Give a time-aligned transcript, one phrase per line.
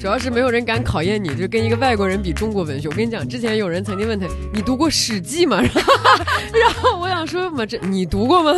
[0.00, 2.88] 主要是没有人敢考验你，就跟一个外国人比中国文学。
[2.88, 5.60] 我跟你讲，之前有人曾经问他，你读过《史记》吗？
[5.60, 8.50] 然后我想说嘛，这你读过吗？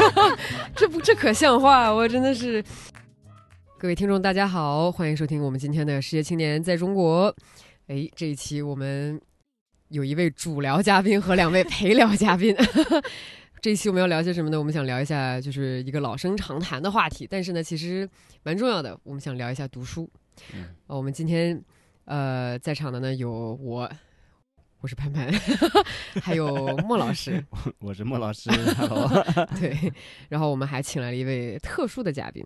[0.76, 1.88] 这不这可像话？
[1.88, 2.62] 我真的是。
[3.78, 7.32] 各位听众，大家好，欢迎收听我们今天的《世界青年在中国》。
[7.86, 9.18] 哎，这一期我们
[9.88, 12.54] 有一位主聊嘉宾和两位陪聊嘉宾。
[13.62, 14.58] 这一期我们要聊些什么呢？
[14.58, 18.06] 我们想聊一下，就是一个老生常谈的话题，但是呢，其实
[18.42, 18.94] 蛮重要的。
[19.04, 20.06] 我们想聊一下读书。
[20.54, 21.62] 嗯，我们今天
[22.04, 23.90] 呃在场的呢有我，
[24.80, 25.30] 我是潘潘，
[26.22, 27.44] 还有莫老师，
[27.80, 28.50] 我是莫老师。
[29.58, 29.92] 对，
[30.28, 32.44] 然后我们还请来了一位特殊的嘉宾，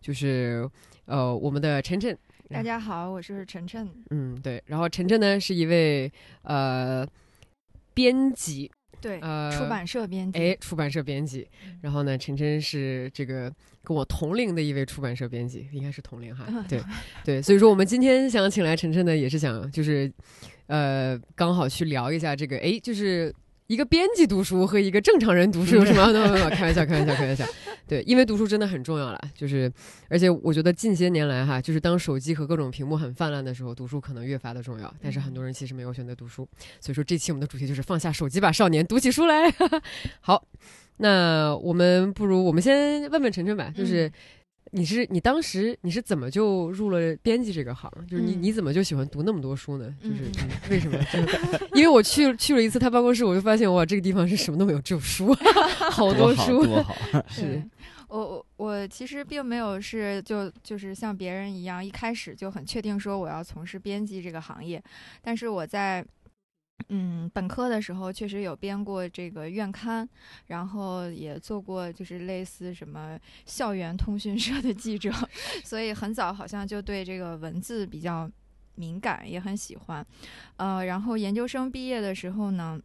[0.00, 0.68] 就是
[1.06, 2.16] 呃我们的晨晨。
[2.48, 3.88] 大家好，我是晨晨。
[4.10, 6.12] 嗯，对，然后晨晨呢是一位
[6.42, 7.06] 呃
[7.94, 8.70] 编辑。
[9.02, 11.46] 对，呃，出版社编辑，哎，出版社编辑。
[11.82, 13.52] 然后呢，晨晨是这个
[13.82, 16.46] 跟我同龄的一位出版社编辑，应该是同龄哈。
[16.68, 16.80] 对，
[17.24, 20.10] 对，所以说我们今天想请来晨晨呢，也是想就是，
[20.68, 23.34] 呃，刚好去聊一下这个，哎，就是。
[23.72, 26.12] 一个编辑读书和一个正常人读书有什么？
[26.52, 27.42] 开玩笑，开玩笑，开玩笑。
[27.88, 29.72] 对，因为读书真的很重要了，就是，
[30.10, 34.92] 而且我觉得近些年来哈，就是当手机和各种屏幕很泛滥的时候，读书可能越发的重要。
[35.00, 36.46] 但是很多人其实没有选择读书，
[36.80, 39.50] 所以说这期我们的主题就是放下手机吧，少年，读起书来。
[40.20, 40.46] 好，
[40.98, 44.12] 那我们不如我们先问问晨晨吧，就是。
[44.74, 47.90] 你是你当时你是怎么就入了编辑这个行？
[48.08, 49.94] 就是你你怎么就喜欢读那么多书呢？
[50.02, 50.24] 就是
[50.70, 50.98] 为什么？
[51.74, 55.34] 因为我去去了一次他办公室，我就发现哇，这个地方是什么都没有，只有书，
[55.90, 56.64] 好多书。
[56.64, 56.96] 多好，
[57.28, 57.62] 是。
[58.08, 64.82] 我我我其实并没有是就就是像别人一样，一开始就很确定说我要从事编辑这个行业，
[65.22, 66.04] 但是我在。
[66.88, 70.08] 嗯，本科的时候确实有编过这个院刊，
[70.46, 75.10] 然后也做过就是类似什么校园通讯社的记者，
[75.64, 78.30] 所以很早好像就对这个文字比较
[78.74, 80.06] 敏感，也很喜欢。
[80.56, 82.80] 呃，然后研究生毕业的时候呢，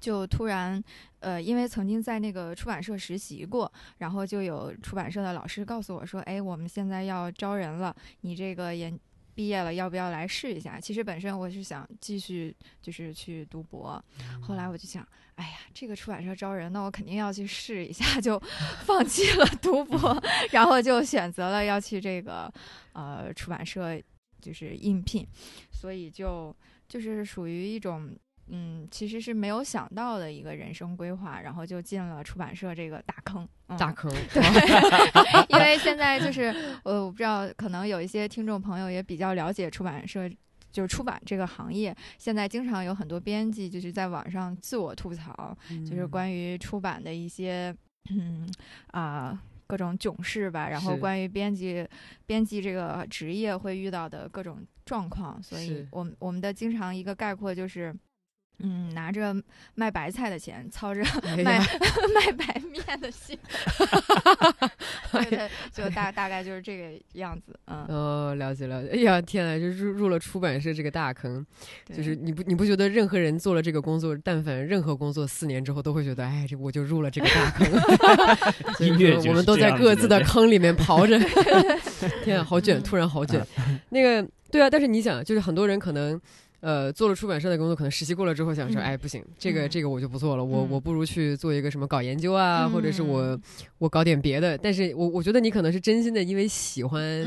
[0.00, 0.82] 就突然
[1.20, 8.98] 呃，因为曾经在那个出版社实习过，然后就有出版社的老师告诉我说：“哎，我们现在要招人了，你这个研。”
[9.36, 10.80] 毕业了要不要来试一下？
[10.80, 14.02] 其实本身我是想继续就是去读博，
[14.40, 18.42] 后来我就想，哎呀，这个出版社招人，那我肯定要去试一下， 就
[18.86, 20.20] 放弃了 读博，
[20.50, 22.50] 然后就选择了要去这个
[22.94, 24.00] 呃出版社
[24.40, 25.26] 就是应聘，
[25.70, 26.56] 所以就
[26.88, 28.16] 就是属于一种。
[28.48, 33.48] 嗯，其实是没有想到的一个人生规划，然后就进了出版社这个大坑。
[33.76, 34.42] 大坑，对，
[35.50, 40.30] 因为现在就是呃，我不知道，可能有一些听众朋友也比较了解出版社，
[40.70, 41.92] 就是出版这个行业。
[42.16, 47.74] 现在经常有很多编辑就是在网上自我吐槽，就是关于出版的一些
[48.10, 48.48] 嗯
[48.92, 49.36] 啊
[49.66, 51.84] 各种囧事吧，然后关于编辑
[52.26, 55.42] 编辑这个职业会遇到的各种状况。
[55.42, 57.92] 所以我们我们的经常一个概括就是。
[58.58, 59.34] 嗯，拿着
[59.74, 61.02] 卖白菜的钱，操着
[61.44, 61.58] 卖
[62.14, 63.38] 卖白面的心，
[65.28, 67.84] 对，就大大概就是这个样子，嗯。
[67.88, 68.88] 哦，了解了解。
[68.92, 71.44] 哎呀，天呐，就入入了出版社这个大坑，
[71.94, 77.66] 就是你不你不觉得任何人做了这个工作，但凡任何工作四年之后都会觉得，哎，这我就入了这个大坑。
[78.80, 81.18] 音乐我们都在各自的坑里面刨着。
[82.24, 83.46] 天啊，好卷，突然好卷。
[83.90, 86.18] 那个，对啊，但是你想，就是很多人可能。
[86.60, 93.38] 呃，做了出版社的工作，可能实习过了之后想说，哎，不行，这个这个我就不做了，我我不如去做一个什么搞研究啊，或者是我
[93.78, 94.56] 我搞点别的。
[94.56, 97.24] 但是我我觉得你可能是真心的，因为喜欢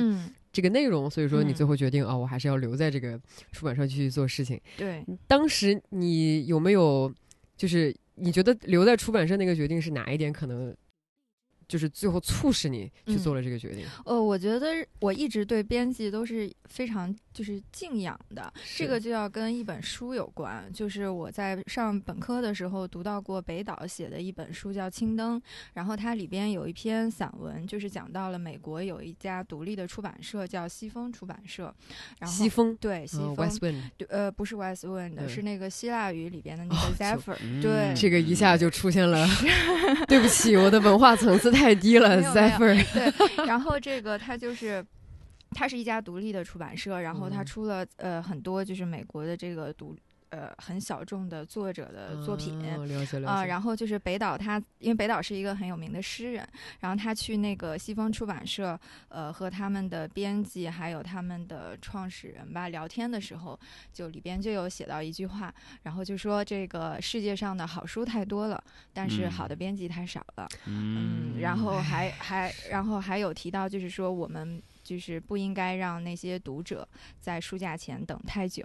[0.52, 3.20] 这个内容，所以说你最后决定啊，我还是要留在这个
[3.52, 4.60] 出版社继续做事情。
[4.76, 7.14] 对，当时你有没有
[7.56, 10.76] 就是你觉得留在出版社那个决定是哪一点可能？
[11.68, 13.86] 就是最后促使你去做了这个决定。
[14.04, 14.70] 呃，我觉得
[15.02, 18.52] 我一直对编辑都是非常就是静养的。
[18.76, 20.70] 这个就要跟一本书有关。
[20.74, 25.40] 就是我在上本科的时候读到过北岛写的一本书叫《青灯》，
[25.74, 31.74] 然后它里边有一篇散文，就是讲到了美国有一家独立的出版社叫西风出版社。
[32.20, 33.50] 然后西风对西风
[33.98, 37.62] 对呃不是 Westwind 是那个希腊语里边的那个 Zephyr。
[37.62, 39.26] 对这个一下就出现了。
[40.10, 41.70] 对不起，我的文化层次太。
[41.70, 42.84] 太低了，Zephyr。
[42.94, 44.84] 对，然后这个它就是，
[45.52, 49.96] 它是一家独立的出版社，然后它出了呃很多就是美国的这个独。
[50.32, 52.64] 呃，很小众的作者的作品
[53.26, 56.48] 啊，然后就是北岛他，因为北岛是一个很有名的诗人，
[56.82, 63.60] 然后他去那个西方出版社，呃，和他们的编辑还有他们的创始人吧聊天的时候，
[63.92, 65.52] 就里边就有写到一句话，
[65.82, 68.64] 然后就说这个世界上的好书太多了，
[68.94, 74.62] 但是好的编辑太少了，嗯，然后还还然后还有提到就是说我们。
[74.90, 76.88] 就是不应该让那些读者
[77.20, 78.64] 在书架前等太久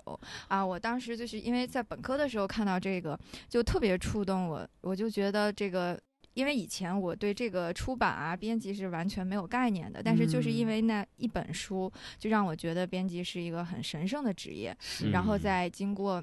[0.49, 0.65] 啊。
[0.65, 3.19] 我当时就是因为在本科的时候看到这个，
[3.49, 6.01] 就特别触动我，我就觉得这个。
[6.33, 11.89] 因为以前我对这个出版啊、编辑是完全没有概念的，但是就是因为那一本书，
[12.19, 14.77] 就让我觉得编辑是一个很神圣的职业。
[15.13, 16.21] 然后在经过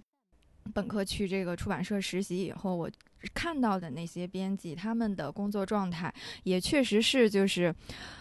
[0.73, 2.91] 本科去这个出版社实习以后，我
[3.33, 6.13] 看到的那些编辑，他们的工作状态
[6.43, 7.73] 也确实是就是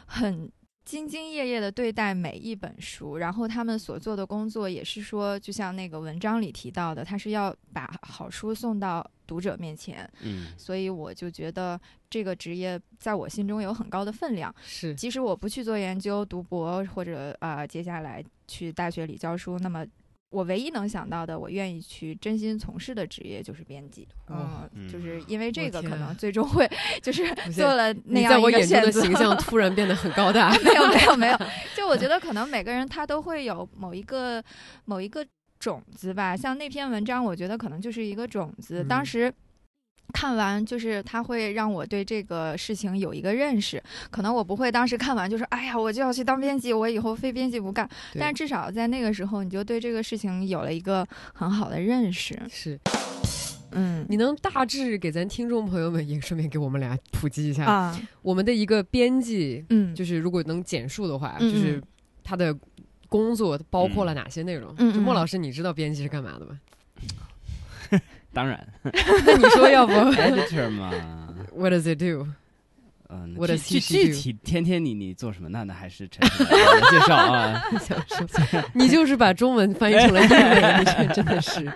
[0.07, 0.49] 很。
[0.89, 10.11] 兢兢业业的对待每一本书，然后他们所做的工作也是说，就像那个文章里提到的，他是要把好书送到读者面前。
[10.23, 14.53] 嗯，所以我就觉得这个职业在我心中有很高的分量。
[14.63, 19.87] 是，即使我不去做研究、读博，或者啊，接下来去大学里教书，那么。
[20.31, 26.71] 我唯一能想到的，我愿意去真心从事的职业就是编辑，嗯，就是因为这个可能最终会
[27.03, 27.23] 就是
[27.53, 29.03] 做了那样一个选择。
[29.03, 31.37] 形象突然变得很高大， 没有没有没有，
[31.77, 34.43] 就我觉得可能每个人他都会有某一个
[34.85, 35.27] 某一个
[35.59, 39.33] 种子吧，像那篇文章，我觉得可能就是一个种子，当时。
[40.11, 47.89] 看完就是他会让我对这个事情有一个认识，可能我不会当时看完就说，哎呀，我就要去当编辑，我以后非编辑不干。
[48.19, 52.41] 但至少在那个时候，你就对这个事情有了一个很好的认识。
[52.51, 52.79] 是，
[53.73, 61.83] 嗯，你能大致给咱听众朋友们也顺便给我们俩普及一下啊，我们的一个编辑，嗯，就是如果能简述的话，就是
[62.25, 62.57] 他的
[63.09, 64.75] 工作包括了哪些内容？
[64.79, 66.61] 嗯，莫老师，你知道编辑是干嘛的吗？
[68.33, 70.93] 当然， 那你说要不 editor 嘛
[71.55, 72.29] ？What does it do？
[73.13, 73.35] 嗯，
[73.67, 75.49] 具具具体天天你你做什么？
[75.49, 77.61] 那那还是陈介绍啊。
[77.81, 81.69] 想说，你就是把中文翻译成了英文，你这真的是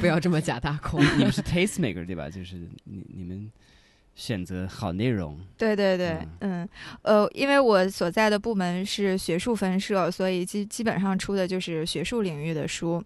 [0.00, 1.02] 不要这么假大空。
[1.18, 2.30] 你们是 taste maker 对吧？
[2.30, 2.54] 就是
[2.84, 3.50] 你你们
[4.14, 5.36] 选择好内容。
[5.58, 6.68] 对对对，嗯
[7.02, 13.02] 呃，因为我所在的部门是学术分社，所以基基本上出的就是学术领域的书。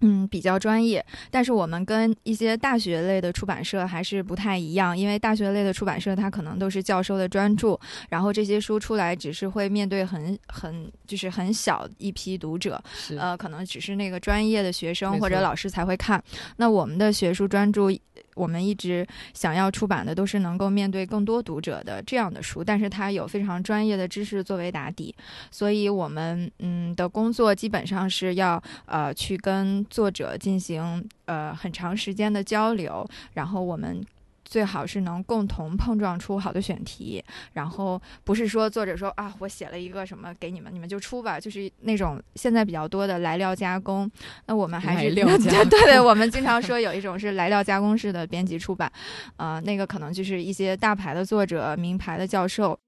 [0.00, 7.76] 嗯，比较专业，但是我们跟一些大学类的出版社还是不太一样，因为大学类的出版社它可能都是教授的专著，
[8.08, 12.80] 然后这些书出来只是会面对很很就是很小一批读者，
[13.18, 16.22] 呃，可能只是那个专业的学生或者老师才会看。
[16.58, 17.90] 那我们的学术专著。
[18.38, 25.14] 我们一直想要出版的都是能够面对更多读者的这样的书，但是它有非常专业的知识作为打底，
[25.50, 33.04] 所以我们嗯的工作基本上是要呃去跟作者进行呃很长时间的交流，
[33.34, 34.04] 然后我们。
[34.48, 37.22] 最好是能共同碰撞出好的选题，
[37.52, 44.10] 然后不是说作者说啊，我写了一个什么给你们，你们就出吧，就是那种现在比较多的来料加工。
[44.46, 48.90] 那我们还是料加 对对，我们经常说有一种是来料加工式的编辑出版，
[49.36, 52.78] 呃，那个可能就是一些大牌的作者、名牌的教授。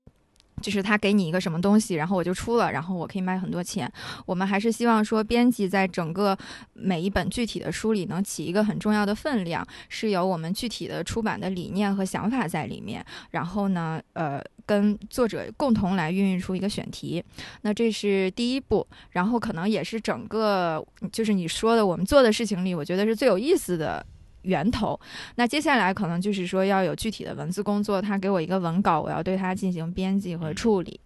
[0.61, 3.91] 就是他给你一个什么东西，然后我就出了，然后我可以卖很多钱。
[4.27, 6.37] 我们还是希望说，编辑在整个
[6.75, 13.05] 每一本具体的书里能起一个很重要的分量，是有我们具体的出版的理念和想法在里面。
[13.31, 17.23] 然后呢，呃，跟作者共同来孕育出一个选题。
[17.63, 24.05] 那这是第一步，然后可能也是整个就是你说的我们做的事情里，我觉得是最有意思的。
[24.43, 24.99] 源头，
[25.37, 30.99] 那接下来可能就是说要有具体的文字工作，他给我一个文稿，我要对它进行编辑和处理，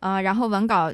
[0.00, 0.92] 啊，然后文稿。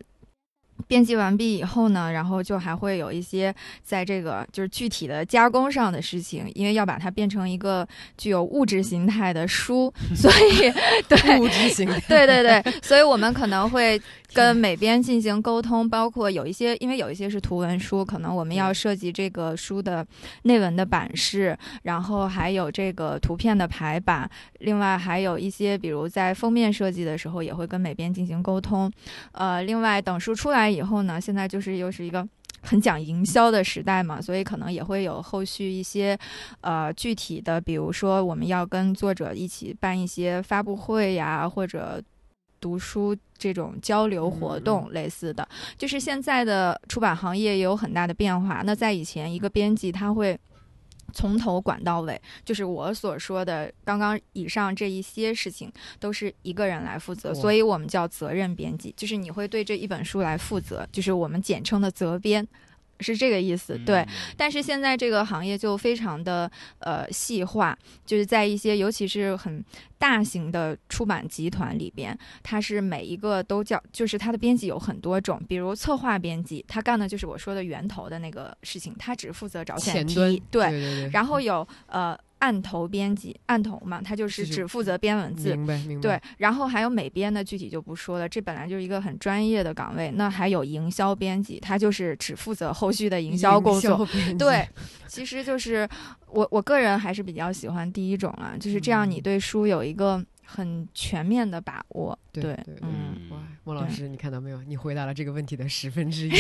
[0.88, 7.86] 编辑完毕以后呢，然后就还会有一些在这个就是具体的加工上的事情，因为要把它变成一个
[8.18, 10.72] 具有物质形态的书，所以
[11.08, 14.00] 对物质形态，对对对，所以我们可能会
[14.34, 20.04] 跟美编进行沟通，包括有一些，因为有一些是图文书，可能我们要设计这个书的
[20.42, 28.90] 内文的版式，然后还有这个图片的排版，另外还有一些，比如在封面设计的时候，也会跟美编进行沟通，
[29.32, 30.72] 呃，另外等书出来。
[30.72, 31.20] 以后呢？
[31.20, 32.26] 现在就是又是一个
[32.62, 36.18] 很讲营销的时代嘛，所以可能也会有后续一些
[36.62, 42.02] 呃具体的，比如说我们要跟作者一起办一些发布会呀，或者
[42.62, 45.46] 读书这种交流活动类似的。
[45.76, 48.62] 就是现在的出版行业也有很大的变化。
[48.64, 50.40] 那在以前，一个编辑他会。
[51.14, 62.48] 从头管到尾，就是我所说的刚刚以上这一些事情，都是一个人来负责，所以我们叫责任编辑，就是你会对这一本书来负责，就是我们简称的责编。
[63.02, 64.06] 是这个意思，对。
[64.36, 69.64] 但是现在这个行业就非常的呃细化，就是在一些尤其是很
[69.98, 75.42] 大型的出版集团里边，它是每一个都叫，就是它的编辑有很多种。
[75.48, 80.14] 比如策划编辑，他干的就是我说的源头的那个事情，他只负责找选题，
[80.50, 81.10] 对对对。
[81.12, 82.18] 然后有呃。
[82.42, 85.54] 案头编辑，案头嘛，他就是只负责编文字。
[85.54, 86.02] 明白明白。
[86.02, 90.10] 对，然后还有美编的，具体就不说了，这本来就是一个很专业的岗位。
[90.16, 94.04] 那还有营销编辑，他就是只负责后续的营销工作。
[94.36, 94.68] 对，
[95.06, 95.88] 其实就是
[96.26, 102.18] 我我个人还是比较喜欢第一种啊，就是这样，你嗯对书有一个很全面的把握。
[102.32, 104.60] 对对对嗯，嗯哇，莫老师，你看到没有？
[104.64, 106.32] 你回答了这个问题的十分之一。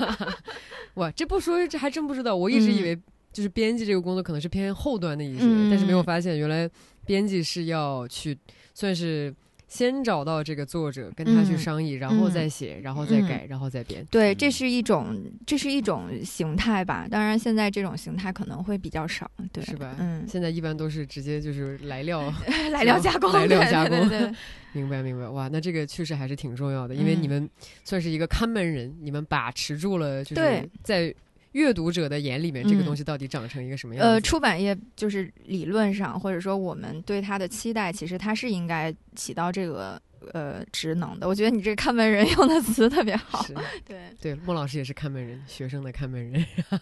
[0.94, 2.98] 哇，这不说这还真不知道，我一直以嗯为
[3.32, 6.68] 就是编辑这个工作可能是偏后端的一些，嗯但是没有发现原来
[7.06, 8.36] 编辑是要去
[8.74, 9.34] 算是
[9.66, 14.02] 先找到这个作者，跟他去嗯商议，然后嗯再写，然后再嗯改，然后再编。
[14.10, 15.14] 对，嗯这是一种
[15.46, 17.06] 这是一种形态吧。
[17.10, 19.94] 当然，现在这种形态可能会比较少，对，是吧？
[19.98, 22.32] 嗯，现在一般都是直接就是来料，
[22.72, 24.34] 来料加工，来料加工对对对
[24.72, 25.28] 明白明白。
[25.28, 27.50] 哇，那这个确实还是挺重要的，因为嗯你们
[27.84, 31.14] 算是一个看门人，你们把持住了，就是在
[31.52, 34.08] 阅读者的眼里面，这个嗯东西到底长成一个什么样子？
[34.08, 40.00] 呃，出版业就是理论上，或者说我们对它的期待，其实它是应该起到这个
[40.32, 41.28] 呃职能的。
[41.28, 43.44] 我觉得你这个看门人 用的词特别好，
[43.86, 46.78] 对，对，莫老师也是看门人，学生的看门人什么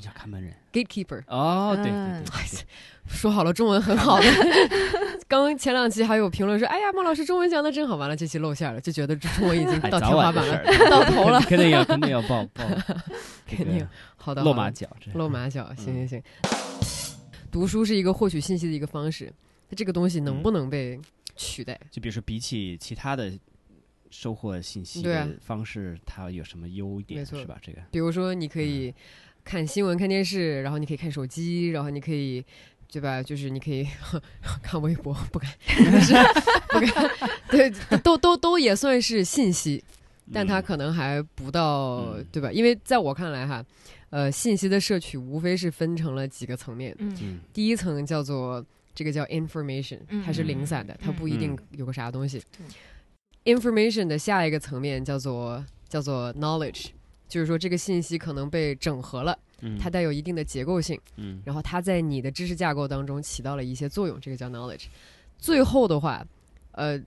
[0.00, 0.54] 叫看门人？
[0.72, 1.22] gatekeeper。
[1.26, 2.66] 哦，对对嗯对对，
[3.08, 4.26] 说好了，中文很好的。
[5.26, 11.40] 刚前两期还有评论说：“哎呀，莫老师中文讲的真好。”完了，这期露馅了，就觉得这中文已经哎，到天花板了，到头了。
[11.40, 12.64] 肯定要肯定要报报，
[13.46, 16.22] 这肯定好的，好的露马脚，这露马脚，行行嗯行。
[17.50, 19.32] 读书是一个获取信息的一个方式，
[19.68, 21.00] 那这个东西能嗯不能被
[21.40, 21.78] 取代？
[21.90, 23.32] 就比如说比起其他的
[24.10, 27.58] 收获信息的方式，它有什么优点是吧？
[27.62, 28.92] 这个比如说，你可以
[29.44, 32.44] 看新闻、看电视，然后你可以看手机，然后你可以，
[32.90, 33.22] 对吧？
[33.22, 33.86] 就是你可以
[34.62, 35.50] 看微博，不敢，
[36.02, 36.12] 是
[36.68, 37.10] 不敢，
[37.50, 37.70] 对，
[38.02, 39.82] 都都都也算是信息，
[40.32, 42.50] 但它嗯可能还不到，嗯对吧？
[42.52, 43.64] 因为在我看来哈，
[44.10, 50.22] 呃，信息的摄取无非是分成了几个层面，嗯嗯第一层叫做这个叫 information，嗯。
[50.24, 51.78] 它是零散的，它不一定嗯。
[51.78, 52.42] 有个啥东西
[53.44, 53.54] 对。
[53.54, 56.88] information 的下一个层面叫做叫做 knowledge，
[57.28, 59.78] 就是说这个信息可能被整合了，嗯。
[59.78, 61.40] 它带有一定的结构性，嗯。
[61.44, 64.86] 然后它在你的知识架构当中起到了一些作用，这个叫 knowledge。
[65.38, 66.22] 最后的话，
[66.72, 67.02] 呃，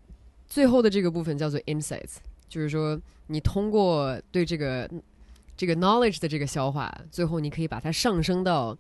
[0.48, 2.16] 最后的这个部分叫做 insights，
[2.50, 4.90] 就是说你通过对这个
[5.56, 8.76] 这个 knowledge 的这个消化，最后你可以把它上升到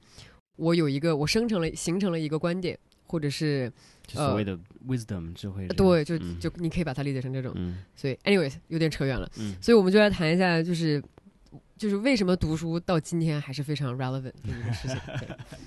[0.55, 2.77] 我有一个我生成了形成了一个观点，
[3.13, 3.71] 或者是
[4.07, 7.53] 所谓的 wisdom 智慧，对，就嗯就你可以把它理解成这种。
[7.55, 9.31] 嗯所以，anyways，有点扯远了。
[9.37, 10.99] 嗯所以我们就来谈一下，就是
[11.77, 14.97] 就是为什么读书到今天还是非常 relevant 的一个事情。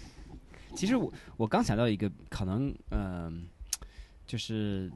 [0.75, 3.47] 其实我我刚想到一个可能，嗯、
[4.27, 4.91] 就是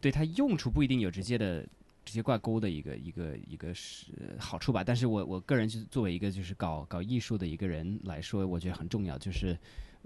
[0.00, 1.60] 对它用处不一定有直接的
[2.06, 4.06] 直接挂钩的一个一个一个是
[4.38, 4.82] 好处吧。
[4.82, 9.18] 但是我我个人就是作为一个就是搞搞艺术的一个人来说，我觉得很重要。
[9.18, 9.54] 就是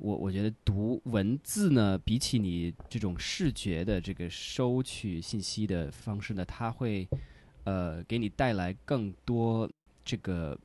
[0.00, 7.06] 我我觉得读文字呢，比起你这种视觉的这个收取信息的方式呢，它会
[7.64, 9.70] 呃给你带来更多
[10.02, 10.58] 这个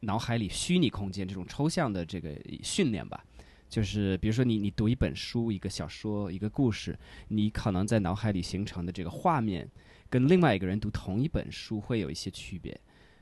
[0.00, 3.24] 脑海里虚拟空间这种抽象的这个训练吧。
[3.68, 6.98] 就是比如说你你读一本书、一个小说、一个故事，
[7.28, 9.66] 你可能在脑海里形成的这个画面，
[10.10, 12.78] 跟另外一个人读同一本书会有一些区别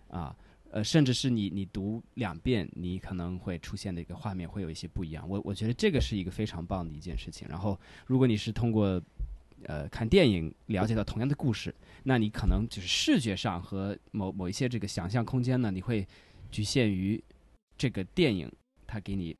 [0.08, 0.34] 啊。
[0.72, 5.28] 呃，甚至是你你读两遍，你可能会出现的一个画面会有一些不一样。
[5.28, 7.48] 我我觉得这个是一个非常棒的一件事情。
[7.48, 9.02] 然后，如果你是通过
[9.64, 11.74] 呃看电影了解到同样的故事，
[12.04, 16.06] 那你可能就是视觉上和某某一些这个想象空间呢，你会
[16.50, 17.22] 局限于
[17.76, 18.50] 这个电影
[18.86, 19.36] 它给你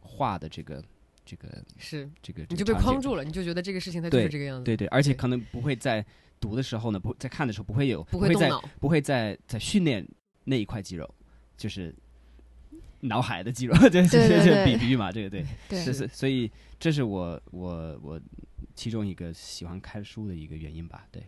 [0.00, 0.82] 画的这个
[1.24, 6.04] 这个是，这个，你就被框住了，你就觉得这个事情它就是这个样子，对对，而且可能不会在
[6.40, 8.50] 读的时候呢，不在看的时候不会有不会在。
[8.80, 10.06] 不会在在训练
[10.48, 11.08] 那一块肌肉，
[11.56, 11.94] 就是
[13.00, 15.78] 脑海的肌肉，这 这对对这对比比喻嘛，这个对，对。
[15.84, 16.50] 是是，所以
[16.80, 18.20] 这是我我我
[18.74, 21.22] 其中一个喜欢看书的一个原因吧，对，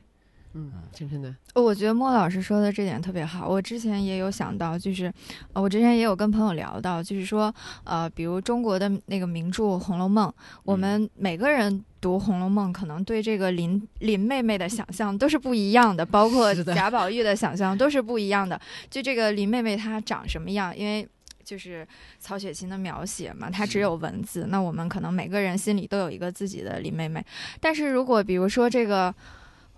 [0.52, 3.48] 嗯，真真的，我觉得莫老师说的这点特别好。
[3.48, 5.12] 我之前也有想到，就是
[5.52, 7.54] 呃我之前也有跟朋友聊到，就是说，
[7.84, 10.28] 呃，比如中国的那个名著《红楼梦》，
[10.64, 18.60] 我们每个人读《红楼梦》，可能对这个林林妹妹的想象都是不一样的，包括 贾宝玉的想象都是不一样的。
[18.90, 21.08] 就这个林妹妹她长什么样，因为。
[21.42, 21.84] 就是
[22.20, 27.24] 曹雪芹的描写嘛，它只有文字，那我们可能每个人心里都有一个自己的林妹妹。
[27.58, 29.10] 但是如果比如说这个《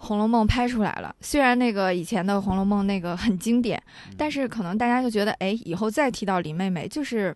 [0.04, 3.80] 红楼梦》拍出来了，虽然那个以前的《红楼梦》那个很经典，
[4.16, 7.32] 但是可能大家就觉得，哎，以后再提到林妹妹，就是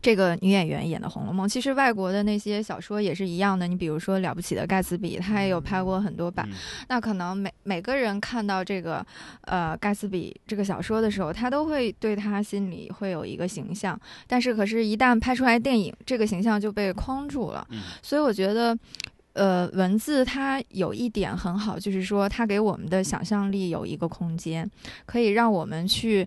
[0.00, 3.66] 这个女演员演的《红楼梦》，其实外国的那些小说也是一样的。
[3.66, 6.48] 你比如说《了不起的盖茨比》，他也有拍过很多版。
[6.48, 6.54] 嗯
[6.86, 9.04] 那可能每每个人看到这个
[9.42, 17.66] 呃盖茨比这个小说的时候，他都会对他心里会有一个形象，但是可是，一旦拍出来电影，这个形象就被框住了。
[17.70, 18.78] 嗯所以我觉得。
[19.32, 24.68] 呃，文字它有一点很好，就是说它给我们的想象力有一个空间，
[25.06, 26.26] 可以让我们去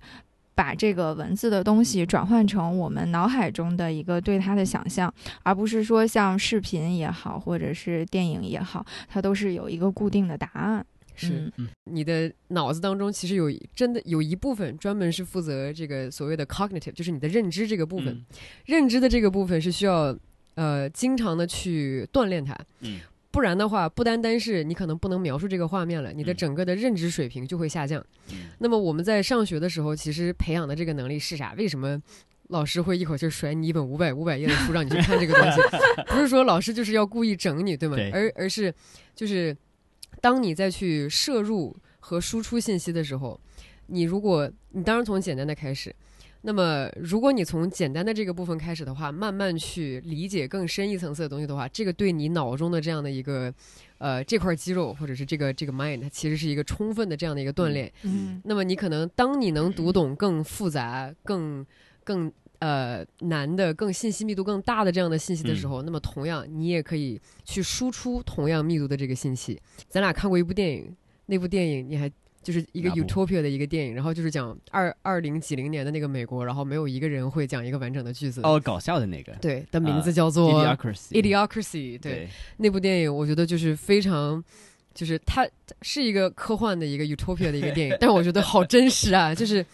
[0.56, 10.86] 把这个文字的东西转换成我们脑海中的一个对它的想象，而不是说像视频也好，或者是电影也好，它都是有一个固定的答案。
[11.16, 18.08] 是嗯你的脑子当中其实有真的有一部分专门是负责这个所谓的 cognitive，就是你的认知这个部分。
[18.08, 18.26] 嗯
[18.66, 20.18] 认知的这个部分是需要
[20.56, 23.00] 呃经常的去锻炼它，嗯
[23.32, 28.00] 不然的话，不单单是你可能不能描述这个画面了，你的嗯整个的认知水平就会下降。
[28.32, 31.54] 嗯那么我们在上学的时候，其实培养的这个能力是啥？
[31.58, 32.02] 为什么？
[32.50, 35.62] 老师会一口气甩你一本五百五百页的书，让你去看这个东西，
[36.14, 37.96] 不是说老师就是要故意整你，对吗？
[37.96, 38.72] 对而而是
[39.16, 39.56] 就是
[40.20, 43.40] 当你再去摄入和输出信息的时候，
[43.88, 45.96] 你如果你当然从简单的开始，
[46.46, 53.54] 那么如果你从简单的这个部分开始的话，慢慢去理解更深一层次的东西的话，这个对你脑中的这样的一个
[53.98, 57.90] 呃这块肌肉或者是这个这个 mind，它其实是一个充分的这样的一个锻炼。
[58.04, 61.66] 嗯那么你可能当你能读懂更复杂、更
[62.04, 69.58] 更呃难的、更信息密度更大的这样的信息的时候，那么同样你也可以去输出同样密度的这个信息。
[69.88, 70.94] 咱俩看过一部电影，
[71.28, 72.12] 那部电影你还
[72.44, 78.42] 就是一个 utopia 的一个电影，然后就是讲二二零几零年的那个美国，然后没有一个人会讲一个完整的句子。
[78.44, 82.00] 哦，搞笑的那个对，的名啊字叫做 Idiocracy，Idiocracy。
[82.00, 84.44] 对，那部电影，我觉得就是非常，
[84.94, 89.34] 就是它它是一个科幻的一个 utopia 的一个电影，但我觉得好真实啊！
[89.34, 89.66] 就是，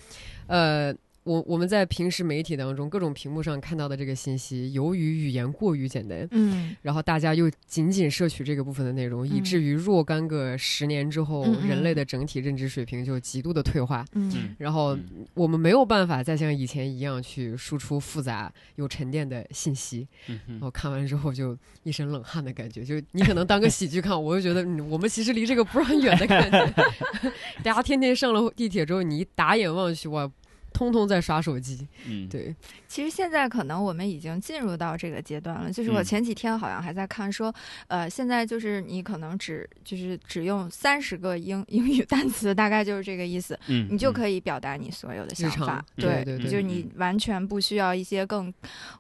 [0.48, 0.94] 呃，
[1.30, 14.04] 我我们在平时媒体当中各种屏幕上看到的这个信息，由于语言过于简单，嗯然后大家又仅仅摄取这个部分的内容，以嗯至于若干个十年之后，人类的整体认知水平就极度的退化。
[14.14, 26.74] 嗯然后嗯我们没有办法再像以前一样去输出复杂有沉淀的信息，嗯哼然后看完之后就一身冷汗的感觉，就你可能当个喜剧看，我就觉得、嗯、我们其实离这个不是很远的感觉。
[27.62, 30.28] 大家天天上了地铁之后，你一打眼望去，哇，
[30.74, 31.88] 通通在刷手机。
[32.06, 32.56] 嗯，对，
[32.88, 35.72] 其实现在可能我们已经进入到这个阶段了。
[35.72, 37.54] 就是我嗯前几天好像还在看说，
[37.88, 45.84] 呃，现在就是你可能只就是只用三十个英英语单词，大概就是这个意思，嗯，你就可以表达你所有的想法。
[45.96, 48.54] 对对对就是你嗯完全不需要一些更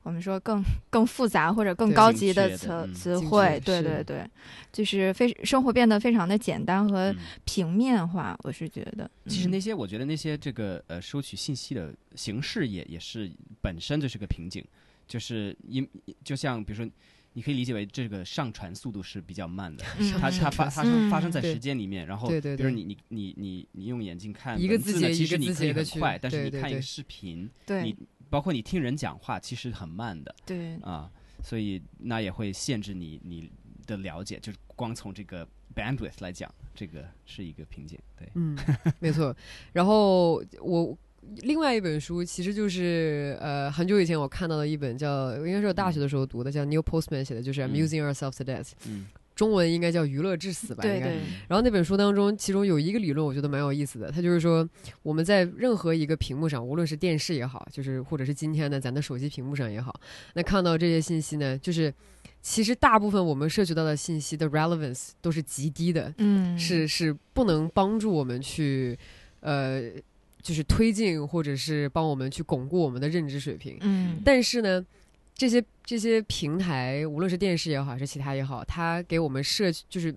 [0.03, 3.60] 我们说更更复杂或者更高级的词词汇。
[3.65, 4.25] 对对对，
[4.71, 8.38] 就是非生活变得非常的简单和嗯平面化。
[8.43, 14.63] 我是觉得，嗯其实那些，我觉得那些这个呃收取信息的形式也也是本身就是个瓶颈，
[15.07, 15.87] 就是因
[16.23, 16.91] 就像比如说，
[17.33, 27.95] 你可以理解为这个上传速度是比较慢的，嗯它它发发生发生在对时间里面，然后比如你你你你你用眼睛看一个字呢，其实你可以很快，但是你看一个视频，对你
[28.29, 31.11] 包括你听人讲话，其实很慢的对啊，
[31.43, 33.51] 所以那也会限制你你
[33.85, 38.29] 的了解，就是光从这个 bandwidth 来讲，这个是一个瓶颈，对。
[38.35, 38.57] 嗯，
[38.99, 39.35] 没错。
[39.73, 40.97] 然后我
[41.41, 50.84] 另外一本书其实就是呃很久以前我看到的一本叫，应该是我大学的时候读的，叫 Neil Postman 写的，就是嗯 Amusing Ourselves to Death，、嗯中文应该叫娱乐至死吧？
[50.84, 54.12] 应该对对然后那本书当中，其中有一个理论，我觉得蛮有意思的。
[54.12, 54.67] 它就是说，
[55.01, 59.97] 我们在任何一个屏幕上，无论是电视也好，就是或者是今天的咱的手机屏幕上也好，
[60.34, 61.93] 那看到这些信息呢，就是
[62.41, 68.99] 其实大部分我们摄取到的信息的 relevance 都是极低的，嗯是是不能帮助我们去，
[69.39, 69.84] 呃，
[70.41, 73.78] 就是推进或者是帮我们去巩固我们的认知水平。
[73.82, 74.86] 嗯但是呢，
[75.36, 80.15] 这些这些平台，无论是电视也好，还是其他也好，它给我们设就是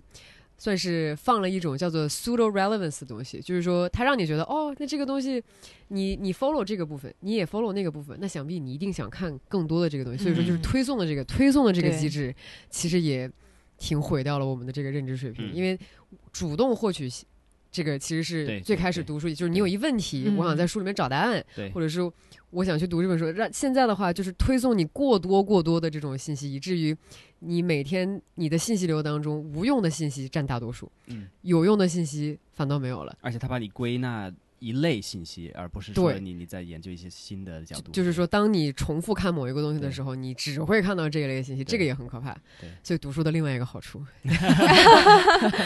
[0.57, 5.43] 算是放了一种叫做 pseudo relevance 的东西，就是说它让你觉得哦，那这个东西
[5.89, 10.23] 你你 follow 这个部分，你也 follow 那个部分，那想必你一定想看更多的这个东西。
[10.23, 12.33] 所以说，就是嗯推送的这个推送的这个机制，
[12.69, 13.29] 其实也
[13.77, 15.77] 挺毁掉了我们的这个认知水平，嗯因为
[16.31, 17.09] 主动获取。
[17.73, 21.99] 这个其实是最开始读书，就是你有一问题，我想嗯在书里面找答案，对或者是
[22.51, 23.25] 我想去读这本书。
[23.31, 26.95] 让现在的话，就是推送你过多过多的这种信息，以至于
[27.39, 33.17] 你每天你的信息流当中无用的信息占大多数，嗯，有用的信息反倒没有了。
[33.21, 34.31] 而且他把你归纳
[34.63, 37.91] 一类信息，而不是说你你在研究一些新的角度。
[37.91, 42.33] 就是说，当你重复看某一个东西的时候，你只会看到这一类信息，这个也很可怕。
[42.61, 44.01] 对，所以读书的另外一个好处，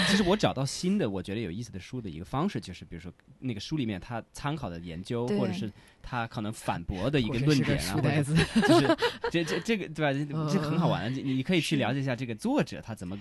[0.09, 8.35] 其实我找到新的我觉得有意思的书的一个方式，就是比如说那个书里面他参考的研究，或者是他可能反驳的一个论点啊 或者呆子。
[8.67, 8.97] 就是
[9.31, 10.11] 这这这个对吧？
[10.33, 13.17] 嗯这 很好玩的，你你可以去了解一下这个作者他怎么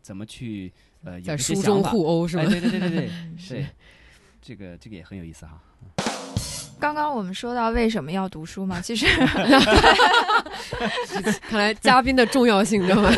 [0.00, 0.72] 怎么去
[1.04, 2.46] 呃在书中互殴是吧哎，？
[2.48, 3.66] 对对对对对，是对，
[4.42, 5.52] 这个这个也很有意思哈。
[6.80, 9.06] 刚刚我们说到为什么要读书嘛， 其实
[11.48, 13.08] 看来嘉宾的重要性，你知道吗？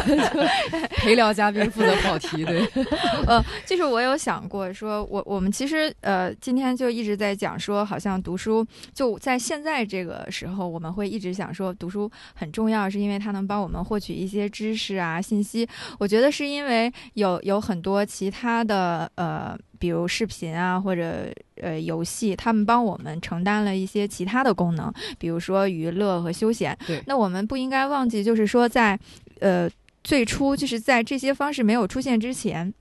[0.91, 2.63] 陪聊嘉宾负责跑题，对，
[3.27, 15.67] 呃，就是我有想过说，我我们其实呃今天就一直在讲说，好像读书就在现在这个时候，我们会一直想说读书很重要，是因为它能帮我们获取一些知识啊信息。
[15.99, 19.59] 我觉得是因为有有很多其他的呃。
[19.79, 26.77] 比如视频啊，或者呃游戏，他们帮我们承担了一些其他的功能，比如说娱乐和休闲。
[26.87, 28.99] 对那我们不应该忘记，就是说在
[29.41, 29.69] 呃
[30.03, 32.73] 最初，就是在这些方式没有出现之前。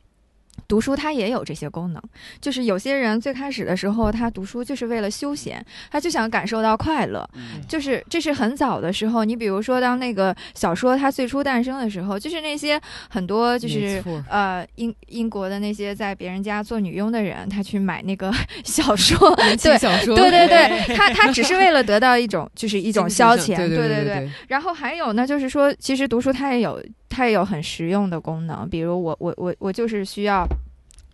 [0.68, 2.02] 读书它也有这些功能，
[2.42, 7.62] 就是有些人最开始的时候，他读书就是为了休闲，他就想感受到快乐，嗯。
[7.68, 9.24] 就是这是很早的时候。
[9.24, 18.32] 你比如说，当那个小说它最初诞生的时候，就是那些很多就是呃英英国的那些在别人家做女佣的人，他去买那个
[18.64, 24.06] 小说，对小说，对对对，他他只是为了得到一种就是一种消遣，对对对。
[24.06, 24.30] 对。
[24.48, 26.82] 然后还有呢，就是说，其实读书它也有
[27.14, 30.48] 它也有很实用的功能，比如我我我我就是需要。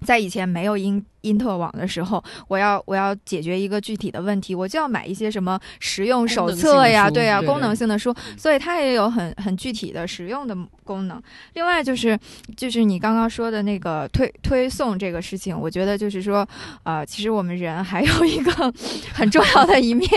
[0.06, 11.22] 在以前没有因因特网的时候，我要我要解决一个具体的问题，我就要买一些什么实用手册呀，对呀，对功能性的书，所以它也有很很具体的实用的功能。
[11.56, 12.18] 另外就是
[12.56, 16.48] 就是你刚刚说的那个推推送这个事情，我觉得就是说，
[16.84, 18.74] 呃，其实我们人还有一个
[19.14, 20.08] 很重要的一面，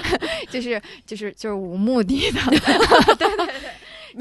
[0.48, 2.40] 就是就是就是无目的的，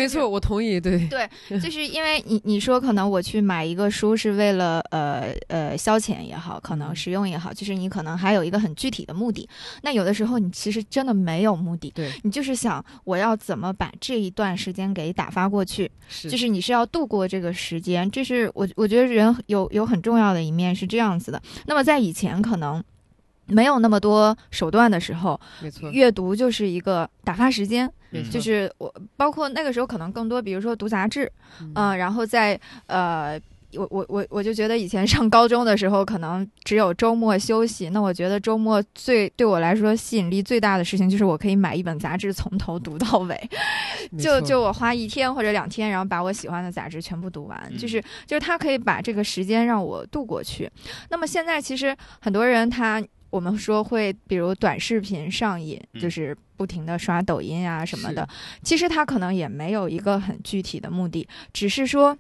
[0.05, 9.47] 没错，我同意，对对，就是因为你你说可能我去买一个书是为了呃呃消遣也好，可能实用也好，就是你可能还有一个很具体的目的。
[9.81, 21.41] 那有的时候你其实真的没有目的，对，你就是想我要怎么把这一段时间给打发过去，是就是你是要度过这个时间，这是我我觉得人有有很重要的一面是这样子的。
[21.65, 22.83] 那么在以前可能。
[23.47, 27.91] 没有那么多手段的时候，没错，阅读就是一个打发时间，
[28.31, 31.31] 就是我包括那个时候可能更多，比如说读杂志，
[31.62, 33.39] 嗯嗯，然后在呃，
[33.75, 37.89] 我我我我就觉得以前上高中的时候，可能只有周末休息。
[37.89, 43.49] 那我觉得周末最对我来说吸引力最大的事情，就是我可以买一本杂志从头读到尾，
[44.17, 47.67] 就就我花一天或者两天，然后把我喜欢的杂志全部读完。
[47.69, 50.71] 嗯就是就是它可以把这个时间让我度过去。
[51.10, 53.03] 那么现在其实很多人他。
[53.29, 58.27] 我们说会，比如短视频上瘾，嗯就是不停的刷抖音啊什么的。
[58.63, 62.17] 其实他可能也没有一个很具体的目的，只是说，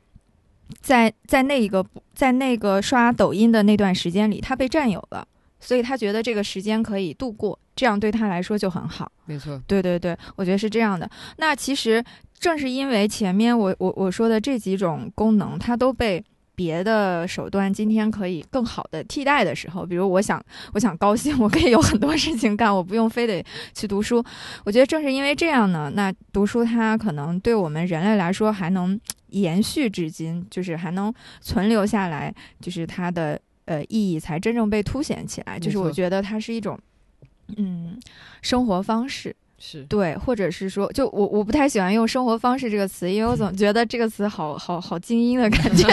[0.81, 5.25] 在在那一个在那个刷抖音的那段时间里，他被占有了，
[5.59, 9.11] 所以他觉得这个时间可以度过，这样对他来说就很好。
[9.25, 11.09] 没错，对对对，我觉得是这样的。
[11.37, 12.03] 那其实
[12.37, 16.23] 正是因为前面我我我说的这几种功能，它都被
[16.55, 24.23] 别的手段今天可以更好的替代的时候，比如我想我想高兴， 我可以有很多事情干，我不用非得去读书。
[24.63, 35.59] 我觉得正是因为这样呢，那读书它可能对我们人类来说还能延续至今，就是还能存留下来，就是它的呃意义才真正被凸显起来。
[35.59, 36.79] 就是我觉得它是一种
[37.57, 37.99] 嗯
[38.41, 39.35] 生活方式。
[39.57, 45.87] 是对，或者是说，就我我不太喜欢用“生活方式”这个词，因为我总觉得这个词好好好精英的感觉。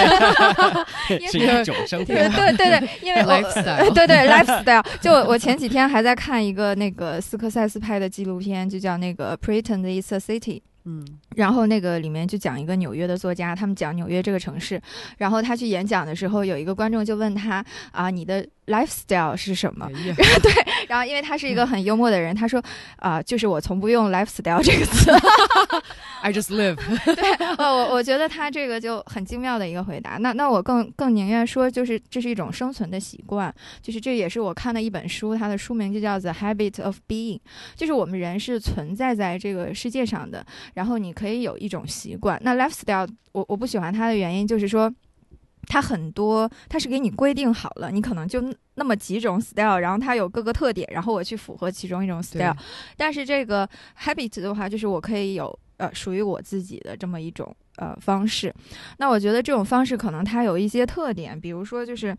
[1.30, 4.84] 是一种生活对对对对，因为 Lifestyle 对对 lifestyle。
[5.00, 10.40] 就我我前几天还在看一个那个斯科塞斯拍的纪录片，就叫那个《Pretend It's a City》。
[10.84, 14.82] 嗯，然后那个里面就讲一个纽约的作家，他们讲纽约这个城市。
[15.16, 19.88] 然后他去演讲的时候，有一个观众就问他啊，你的 lifestyle 是什么？
[19.94, 20.16] 哎呀
[20.92, 22.62] 然后因为他是一个很幽默的人，他说
[22.96, 25.10] 啊，就是我从不用 lifestyle 这个词。
[26.20, 26.76] I just live，
[27.56, 30.18] 呃，我我觉得他这个就很精妙的一个回答。
[30.18, 33.50] 那那我更更宁愿说，就是这是一种生存的习惯，
[33.80, 37.38] 就是这也是我看的一本书，它的书名就叫做《The Habit of Being》，
[37.74, 42.38] 就是我们人是存在在这个世界上的，然后你可以有一种习惯。
[42.44, 44.92] 那 lifestyle 我我不喜欢它的原因就是说。
[45.66, 48.42] 它很多，它是给你规定好了，你可能就
[48.74, 52.56] 那么几种 style，然后它有各个特点，然后我去符合其中一种 style。
[52.96, 58.54] 但是这个 habit 的话，就是我可以有呃属于我自己的这么一种呃方式。
[58.98, 62.16] 那我觉得这种方式可能它有一些特点，比如说就是。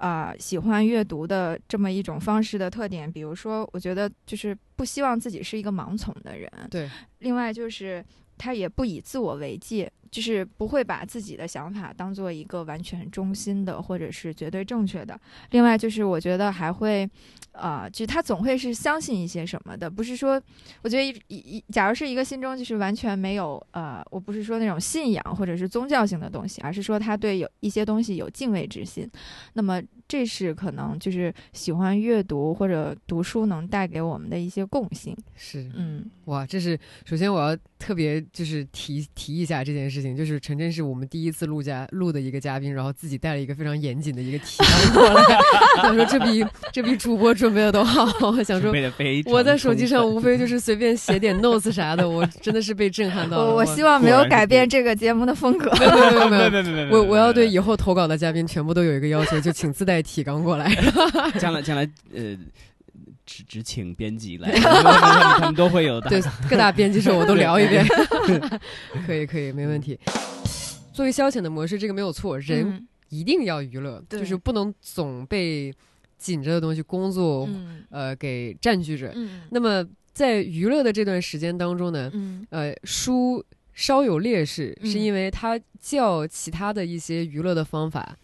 [0.00, 8.02] 啊、喜欢阅读的这么一种方式的特点，比如说，我觉得就是不希望自己是一个盲从的人，对，另外就是
[8.38, 15.18] 他也不以自我为戒，就是不会把自己的想法当做一个完全中心的或者是绝对正确的。
[15.50, 17.08] 另外就是我觉得还会，
[17.52, 20.40] 呃，就他总会是相信一些什么的，不是说，
[20.82, 29.08] 我觉得一一一，假如是一个心中就是完全没有呃，我不是说那种信仰或者是宗教性的东西，而是说他对有一些东西有敬畏之心，
[29.52, 35.16] 那么这是可能就是喜欢阅读或者读书能带给我们的一些共性。
[35.36, 45.22] 是嗯哇，这是首先我要特别就是提提一下这件事情，就是陈真是我们第一次录嘉录的一个嘉宾，然后自己带了一个非常严谨的一个提纲过来，
[45.82, 48.06] 想说这比这比主播准备的都好，
[48.42, 48.72] 想说
[49.26, 53.44] 我在手机上无非就是随便写点 notes 啥的，我真的是被震撼到了。
[53.44, 55.70] 我我希望没有改变这个节目的风格。
[55.78, 56.50] 没有没有没有没有。
[56.50, 60.74] 没没没 我我要对以后投稿的嘉宾全部都有一个要求，就请自带提纲过来。
[61.38, 62.36] 将来将来呃，
[63.30, 66.10] 只只请编辑来， 他们他们都会有的。
[66.10, 67.86] 对，各大编辑社我都聊一遍。
[69.06, 69.96] 可以可以，没问题。
[70.92, 75.72] 作为消遣的模式，这个没有错，人嗯一定要娱乐，对就是不能总被
[76.18, 79.12] 紧着的东西、工作、嗯呃给占据着。
[79.14, 88.16] 嗯那么在娱乐的这段时间当中呢，嗯呃，书稍有劣势，是嗯因为它较其他的一些娱乐的方法，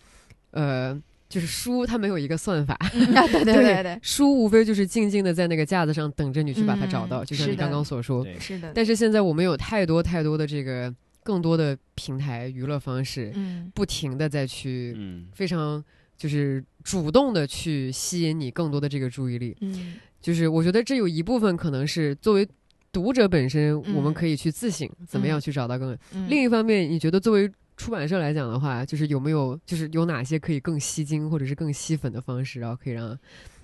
[0.50, 8.26] 呃，就是书它没有一个算法，啊，对对 对对，书无非就是静静的在那个架子上等着你去把它找到，嗯就像你刚刚所说。
[8.38, 15.84] 是的，但是现在我们有太多太多的这个更多的平台娱乐方式，嗯不停的再去嗯，非常
[16.16, 19.56] 就是主动的去吸引你更多的这个注意力。
[19.60, 22.48] 嗯就是我觉得这有一部分可能是作为
[22.90, 25.96] 读者本身，嗯我们可以去自省，怎么样去找到更。
[26.14, 33.08] 嗯，另一方面，你觉得作为出版社来讲的话，就是有没有就是有哪些可以更吸睛或者是更吸粉的方式，然后可以让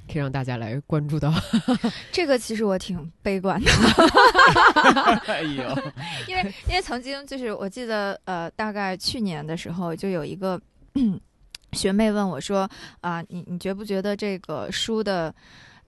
[0.06, 1.32] 可以让大家来关注到？
[2.12, 3.70] 这个其实我挺悲观的，
[5.26, 5.92] 哎呦，
[6.28, 10.60] 因为因为曾经就是我记得呃，大概去年的时候就有一个
[11.72, 12.68] 学妹问我说
[13.00, 15.34] 啊、你你觉不觉得这个书的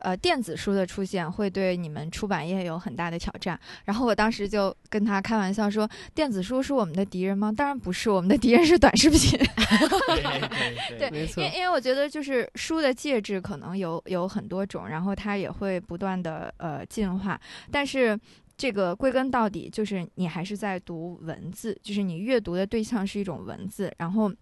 [0.05, 3.59] 呃电子书的出现会对你们出版业有很大的挑战？
[3.85, 7.53] 然后我当时就跟他开玩笑说，电子书是我们的敌人吗？
[7.57, 9.21] 当然不是，我们的敌人是短视频。
[10.89, 17.41] 对对没错因，为因为我觉得就是书的介质可能有有很多种，然后它也会不断的呃进化，
[17.71, 18.17] 但是。
[18.57, 24.33] 这个归根到底就是你还是在读文字，就是你阅读的对象是一种文字，然后，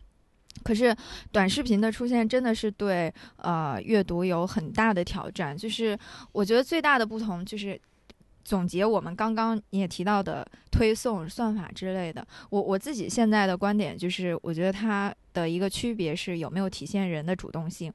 [0.62, 0.94] 可是
[1.30, 5.56] 短视频的出现真的是对呃阅读有很大的挑战。
[5.56, 5.98] 就是
[6.32, 7.80] 我觉得最大的不同就是
[8.44, 17.92] 总结我们刚刚你也提到的推送算法之类的，我我自己现在的观点就是，我觉得它的一个区别是有没有体现人的主动性。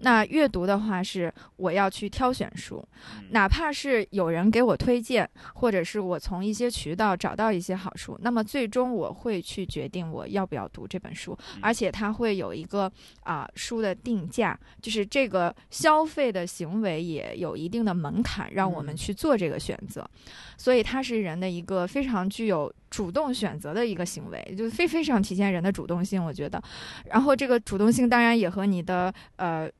[0.00, 2.86] 那阅读的话是我要去挑选书，
[3.30, 12.90] 哪怕是有人给我推荐，或者是我从一些渠道找到一些好书，那么最终我会去决定我要不要读这本书，而且它会有一个
[13.22, 18.96] 啊、书的定价，就是这个消费的行为也有一定的门槛，让我们嗯。
[18.96, 20.08] 去做这个选择，
[20.56, 26.62] 所以它是人的一个非常具有主动选择的一个行为，就非非常体现人的主动性，我觉得。
[27.04, 29.70] 然后这个主动性当然也和你的呃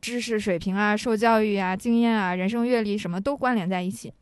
[0.00, 4.12] 知识水平啊、受教育啊、经验啊、人生阅历什么都关联在一起。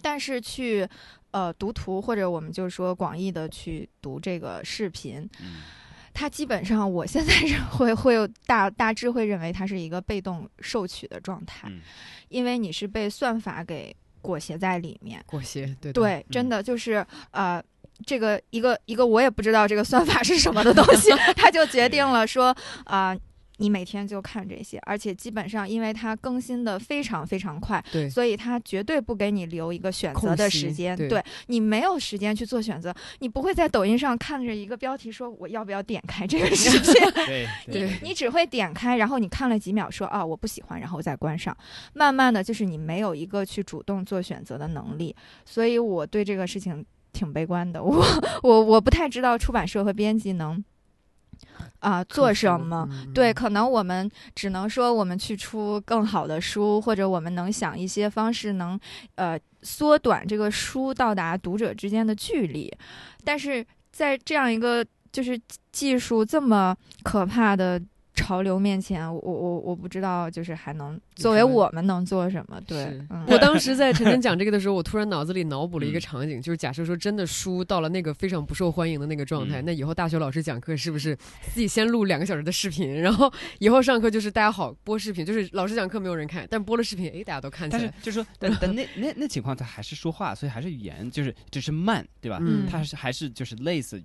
[0.00, 0.86] 但是去
[1.32, 5.62] 呃读图或者我们就说广义的去读这个视频，嗯
[6.14, 11.80] 它基本上我现在是 会会有大大致会认为它是一个被动受取的状态，嗯
[12.28, 13.94] 因为你是被算法给
[14.26, 15.22] 裹挟在里面。
[15.26, 17.62] 裹挟，对真嗯的就是呃，
[18.04, 23.16] 这个一个一个我也不知道这个算法是什么的东西， 他就决定了说啊、
[23.58, 30.96] 你每天就看这些，而且基本上因为它更新的非常非常快，对所以它绝对不给你留一个选择的时间。
[30.96, 36.92] 对你没有时间去做选择，你不会在抖音上看着一个标题说我要不要点开这个视频，
[37.26, 41.56] 对 对你只会点开，然后你看了几秒说啊我不喜欢，然后再关上。
[41.94, 45.14] 慢慢的就是你没有一个去主动做选择的能力，
[45.44, 47.82] 所以我对这个事情挺悲观的。
[47.82, 48.04] 我
[48.42, 50.62] 我我不太知道出版社和编辑能
[51.86, 52.84] 啊、做什么。
[52.90, 58.78] 嗯对，可能我们只能说我们去出更好的书，或者我们能想一些方式能
[59.14, 62.68] 呃缩短这个书到达读者之间的距离。
[63.22, 67.80] 但是在这样一个就是技术这么可怕的
[68.16, 72.60] 潮流面前，我我我不知道，就是还能作为我们能做什么？
[72.66, 81.14] 对，嗯 我当时在晨晨讲这个的时候，我突然脑子里脑补了一个嗯场景，就是假设说真的书到了那个非常不受欢迎的那个状态，嗯那以后大学老师讲课是不是
[81.52, 87.82] 自己先录两个小时的视频，然后以后上课就是大家好播视频，就是老师讲课没有人看，但播了视频，哎，大家都看起来。
[87.82, 92.38] 但是就是说， 但但那那那情况，他还是说话，所以还是语言，就是只是慢，对吧？
[92.40, 94.02] 嗯他是还是就是类似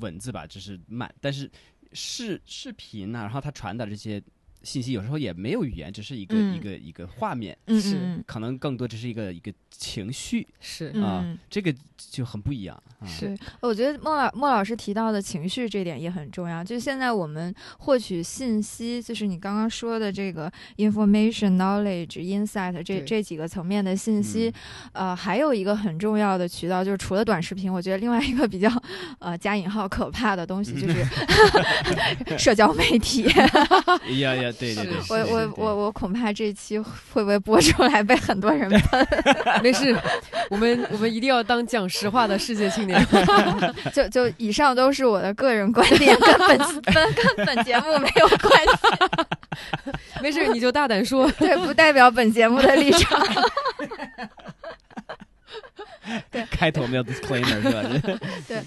[0.00, 1.48] 文字吧，只是慢，但是
[1.94, 4.22] 视视频呢、然后它传达这些
[4.64, 13.06] 信息，有时候也没有语言，只是一个、嗯一个一个画面，是可能更多只是一个一个情绪是嗯啊嗯，这个就很不一样啊。
[13.06, 16.64] 是，我觉得莫老莫老师提到的情绪这点也很重要。
[16.64, 24.48] 就现在我们获取信息，就是你刚刚说的这个 information、knowledge、insight 这这几个层面的信息，
[24.92, 28.70] 嗯呃，还有一个很重要的渠道，就是除了短视频，我觉得另外一个比较
[29.18, 31.04] 呃加引号可怕的东西就是
[32.38, 33.24] 社交媒体。
[33.28, 39.06] 哎呀呀，对对对，我我我我恐怕这期会不会播出来被很多人喷？
[39.62, 39.96] 没事，
[40.50, 43.04] 我们我们一定要当讲实话的世界青年。
[43.92, 50.22] 就就以上都是我的个人观点， 跟本跟跟本节目没有关系。
[50.22, 51.30] 没事，你就大胆说。
[51.38, 53.22] 对，不代表本节目的立场。
[56.30, 58.18] 对开头没有 disclaimer 是吧？
[58.46, 58.62] 对，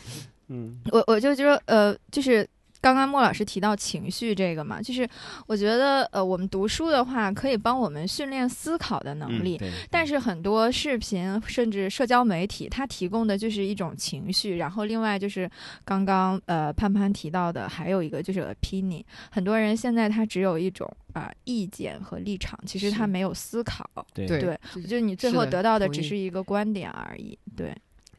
[0.50, 2.47] 嗯我我就觉得，呃，就是
[2.82, 5.08] 刚刚莫老师提到情绪这个嘛，就是
[5.48, 9.58] 我觉得，呃，我们读书的话，可以帮我们训练思考的能力。
[9.62, 15.50] 嗯但是很多视频甚至社交媒体，它提供的就是一种情绪，然后另外就是
[15.84, 19.04] 刚刚呃潘潘提到的，还有一个就是 opinion。
[19.32, 23.90] 很多人现在他只有一种啊、意见和立场，其实他没有思考。
[24.13, 27.38] 对对对，就是你最后得到的只是一个观点而已。
[27.56, 27.76] 对，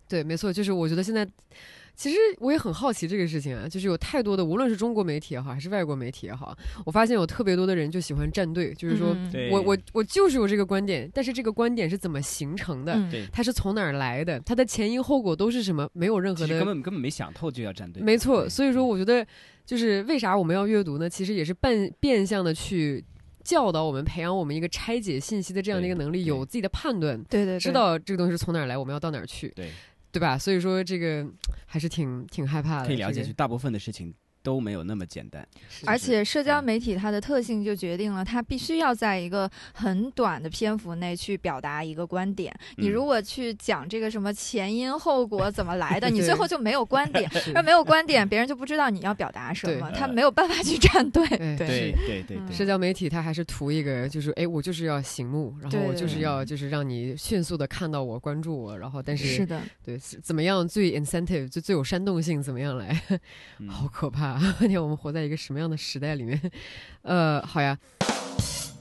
[0.09, 1.27] 对，没错，就是我觉得现在，
[1.95, 12.97] 其实我也很好奇这个事情啊，就是有太多的，无论是中国媒体也好，还是外国媒体也好，我发现有特别多的人就喜欢站队，就是说、嗯我我我就是有这个观点，但是这个观点是怎么形成的？
[13.33, 14.41] 它是从哪儿来的？
[14.41, 15.89] 它的前因后果都是什么？
[15.93, 19.27] 没有任何的根本根本没想透就要站队，没错，所以说我觉得
[19.67, 21.11] 就是为啥我们要阅读呢？
[21.11, 23.05] 其实也是半变相的去
[23.43, 29.71] 教导我们、培养我们一个拆解信息的这样的一个能力，有自己的判断，对对对，知道这个东西是从哪儿来，我们要到哪儿去，对，
[30.11, 30.39] 对吧？
[30.39, 31.27] 所以说这个
[31.67, 34.15] 还是挺挺害怕的，可以了解，这个就大部分的事情
[34.49, 35.47] 都没有那么简单。
[35.85, 42.51] 而且社交嗯媒体它的特性就决定了它必须要在一个很短的篇幅内去表达一个观点。
[42.79, 47.31] 你嗯如果去讲这个什么前因后果怎么来的， 你最后就没有观点。
[47.33, 51.23] 是而没有观点，别人就不知道你要表达什么，他没有办法去站队。
[51.27, 62.99] 哎对对对社交媒体它还是图一个，就是哎，我就是要醒目，然后我就是要就是让你迅速的看到我、关注我，然后但是是的，对怎么样最 incentive 就最有煽动性，怎么样来？
[63.59, 64.38] 嗯好可怕！
[64.61, 66.41] 你看我们活在一个什么样的时代里面？
[67.03, 67.77] 呃，好呀。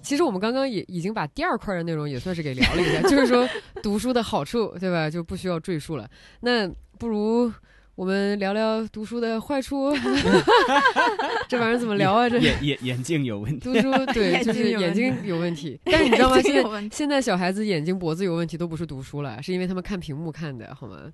[0.01, 3.45] 其实我们刚刚也已经把第二块的内容也算是给聊了一下，就是说
[3.83, 5.09] 读书的好处，对吧？
[5.09, 6.09] 就不需要赘述了。
[6.39, 6.65] 那
[6.97, 7.51] 不如
[7.93, 9.93] 我们聊聊读书的坏处。
[11.49, 12.29] 这玩意儿怎么聊啊？
[12.29, 15.77] 这眼眼眼镜有问题，读书对，就是眼睛有问题。
[15.83, 16.39] 但是你知道吗？
[16.41, 21.11] 现在现在小孩子眼睛脖子有问题都不是读书了，是因为他们看屏幕看的，好吗？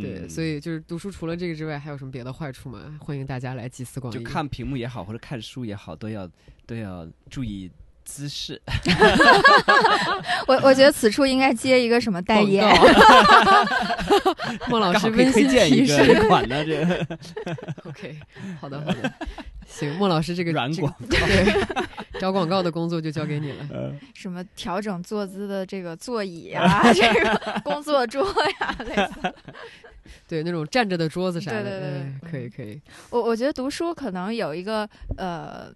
[0.00, 2.98] 对，嗯所以就是读书除了这个之外，还有什么别的坏处吗？
[3.00, 4.16] 欢迎大家来集思广益。
[4.16, 6.28] 就看屏幕也好，或者看书也好，都要
[6.66, 7.70] 都要注意
[8.04, 8.60] 姿势。
[10.46, 12.64] 我我觉得此处应该接一个什么代言，
[14.68, 16.14] 孟 老师温馨推荐一提示。
[16.14, 17.06] 个款呢，这个
[17.84, 18.18] OK，
[18.60, 19.12] 好的好的，
[19.66, 23.94] 行，孟老师这个这个软广对找广告的工作就交给你了。
[24.14, 28.24] 什么调整坐姿的这个座椅啊，这个工作桌
[28.60, 29.34] 呀，类似。
[30.26, 32.80] 对，那种站着的桌子啥的，对对对可以可以。
[33.10, 35.72] 我我觉得读书可能有一个呃，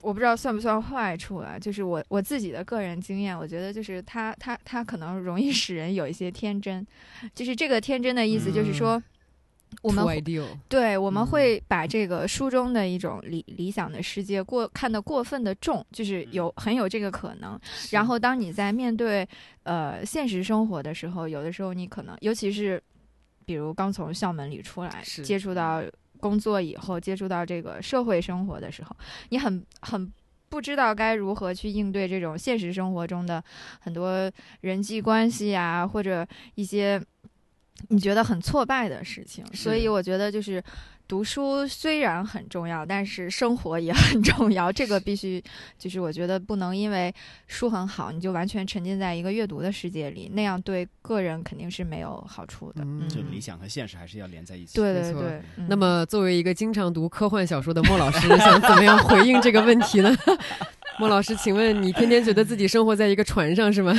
[0.00, 6.86] 我不知道算不算坏处啊，就是我我自己的个人经验，我觉得就是它它它可能容易 使人有一些天真，
[7.34, 9.02] 就是这个天真的意思，就是说。
[9.82, 10.06] 我们
[10.68, 17.58] 对我们嗯会把这个书中的一种理理想的世界过看得过分的重，就是有很有这个可能。
[17.90, 19.28] 然后当你在面对
[19.64, 22.80] 呃现实生活的时候，有的时候你可能，尤其是
[23.44, 25.82] 比如刚从校门里出来，接触到
[26.20, 28.96] 工作以后，接触到这个社会生活的时候，
[29.28, 30.12] 你很很。
[30.50, 33.42] 不知道该如何去应对这种现实生活中的
[33.80, 34.30] 很多
[34.60, 37.00] 人际关系啊，或者一些
[37.88, 40.62] 你觉得很挫败的事情，所以我觉得就是
[41.06, 44.70] 读书虽然很重要，但是生活也很重要。
[44.72, 45.42] 这个必须，
[45.78, 47.14] 就是我觉得不能因为
[47.46, 52.82] 书很好，你就完全沉浸在一个阅读的世界里，那样对个人肯定是没有好处的。
[52.84, 54.76] 嗯就理想和现实还是要连在一起。
[54.76, 55.42] 对对对。
[55.56, 60.10] 嗯那么，作为一个经常读科幻小说的莫老师，想怎么样回应这个问题呢？
[60.98, 63.92] 莫老师，请问你天天觉得自己生活在一个船上是吗？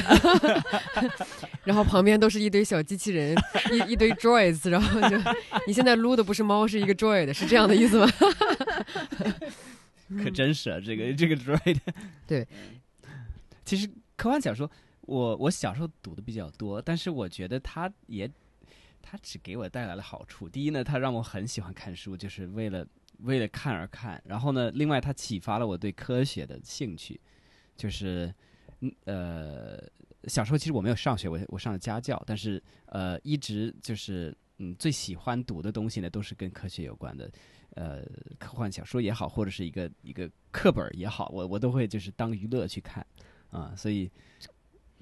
[1.65, 3.35] 然后旁边都是一堆小机器人，
[3.71, 5.17] 一一堆 droids，然后就
[5.67, 8.07] 你现在撸的不是猫，是一个 droid，是这样的意思吗？
[10.23, 11.77] 可真是啊，这个这个 droid。
[12.27, 12.47] 对，
[13.65, 14.69] 其实科幻小说，
[15.01, 18.29] 我我小时候读的比较多，但是我觉得它也，
[19.01, 20.47] 它只给我带来了好处。
[20.47, 22.85] 第一呢，它让我很喜欢看书，就是为了
[23.25, 24.21] 为了看而看。
[24.25, 27.19] 然后呢，另外它启发了我对科学的兴趣，
[27.75, 28.33] 就是
[29.05, 29.83] 呃，
[30.25, 37.29] 小时候其实我没有上学，我我上了家教，但是呃，一直就是嗯，最喜欢读的东西呢，都是跟科学有关的。
[37.75, 38.05] 呃，
[38.39, 43.05] 科幻小说也好，或者是一个一个课本也好，我我都会就是当娱乐去看
[43.49, 44.09] 啊，所以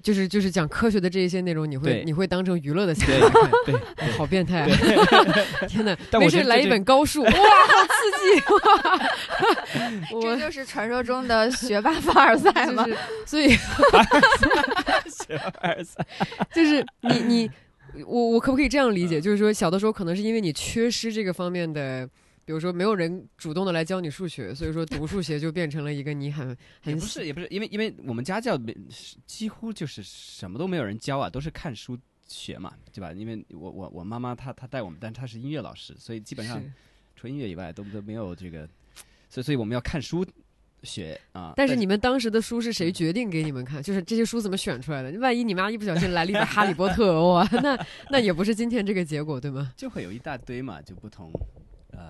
[0.04, 3.12] 就是就是讲科学的这一些内容，你会你会当成娱乐的形式
[3.64, 4.68] 对来看， 好变态啊！
[5.66, 7.38] 天哪， 但没事来一本高数，哇，好
[7.88, 8.42] 刺激！
[8.52, 8.60] 哇，
[10.10, 12.84] 这我就是传说中的学霸凡尔赛吗？
[12.84, 12.96] 就是
[15.08, 16.06] 所以二三
[16.52, 17.50] 就是你你
[18.04, 19.18] 我我可不可以这样理解？
[19.18, 22.06] 就是说小的时候可能是因为你缺失这个方面的。
[22.44, 28.76] 比如说，没有人主动的来教你数学，所以说读数学就变成了一个你很 很不是也不是，因为因为我们家教没
[29.26, 33.12] 几乎就是什么都没有人教啊，都是看书学嘛，对吧？
[33.12, 36.70] 因为我我我妈妈她她带我们，但她是音乐老师，所以基本上是
[37.16, 38.68] 除音乐以外都都没有这个，
[39.28, 40.26] 所以所以我们要看书
[40.82, 41.54] 学啊。
[41.56, 43.82] 但是你们当时的书是谁决定给你们看？
[43.82, 45.18] 就是这些书怎么选出来的？
[45.18, 49.72] 万一你妈一不小心 来了一本《哈利波特》，哇，那那也不是今天这个结果，对吗？
[49.76, 51.32] 就会有一大堆嘛，就不同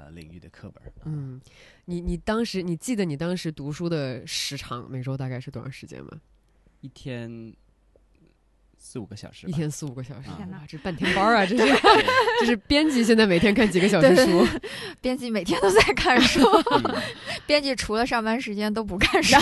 [0.05, 0.83] 呃领域的课本。
[1.05, 1.41] 嗯，
[1.87, 6.21] 你你当时你记得你当时读书的时长每周大概是多长时间吗？
[6.81, 7.55] 一天
[8.87, 11.47] 四五个小时吧，一天四五个小时，天哪哇，这半天班儿啊！
[11.47, 12.05] 这是对
[12.41, 14.47] 这是编辑现在每天看几个小时对书，
[15.01, 16.95] 编辑每天都在看书，嗯
[17.47, 19.35] 编辑除了上班时间都不看书。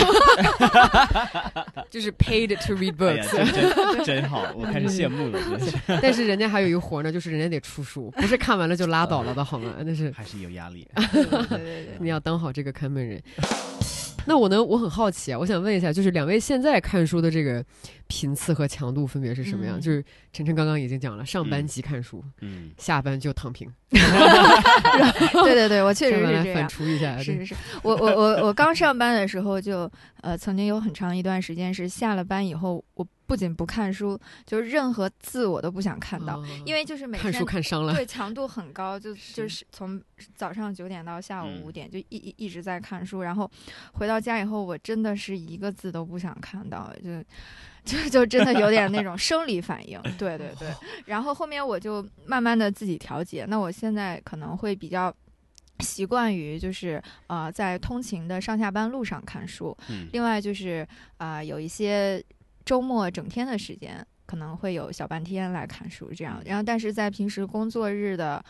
[1.91, 9.73] 就是 paid to read 哎呀，books，、真真真好，我开始羡慕了，是但是人家还有一个活呢，就是人家得出书，不是看完了就拉倒了的好吗？
[9.85, 10.87] 那是还是有压力。
[11.11, 13.21] 对对对对你要当好这个看门人。
[14.25, 14.63] 那我呢？
[14.63, 17.61] 我很好奇啊，我想问一下，就是两位现在看书的这个
[18.07, 19.79] 频次和强度分别是什么样？
[19.79, 26.67] 嗯就是晨晨刚刚已经讲了，上班嗯即看书，嗯，下班就躺平 对对对，我确实是这样。
[26.69, 27.17] 刍一下。
[27.17, 29.89] 是是是，我我我我刚上班的时候就
[30.21, 37.93] 呃，曾经有很长一段时间是下了班以后，我不仅不看书，就是任何字我都不想看到，哦因为就是每看天书看伤了。
[37.93, 40.01] 对强度很高，就就是从
[40.35, 43.49] 早上九点到下午嗯五点，就一一一直在看书，然后
[43.93, 47.09] 回到家以后，我真的是一个字都不想看到，就
[47.85, 50.01] 就就真的有点那种 生理反应。
[50.17, 50.69] 对对对，
[51.05, 55.13] 然后后面我就慢慢的自己调节，那我现在可能会比较。
[55.79, 62.23] 习惯于就是呃在通勤的上下班路上看书，嗯另外就是啊、呃有一些
[62.63, 66.41] 周末整天的时间，可能会有小半天来看书这样。
[66.45, 68.41] 然后，但是在平时工作日的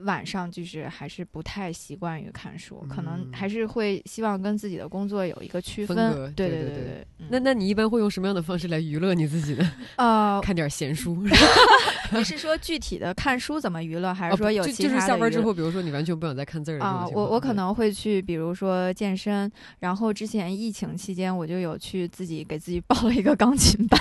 [0.00, 3.30] 晚上，就是还是不太习惯于看书，可能嗯。
[3.32, 5.96] 还是会希望跟自己的工作有一个区分。
[6.34, 9.72] 对对对对那那你一般会用什么样的方式来娱乐你自己呢？
[9.96, 11.16] 呃，看点闲书
[12.12, 17.50] 你是说具体的看书怎么娱乐，还是说有就就是其他的就是下班之后，比如说你完全不想再看字儿啊，我我可。
[17.50, 24.00] 能会去，比如说健身，然后之前疫情期间，我就有去自己给自己报了一个钢琴班，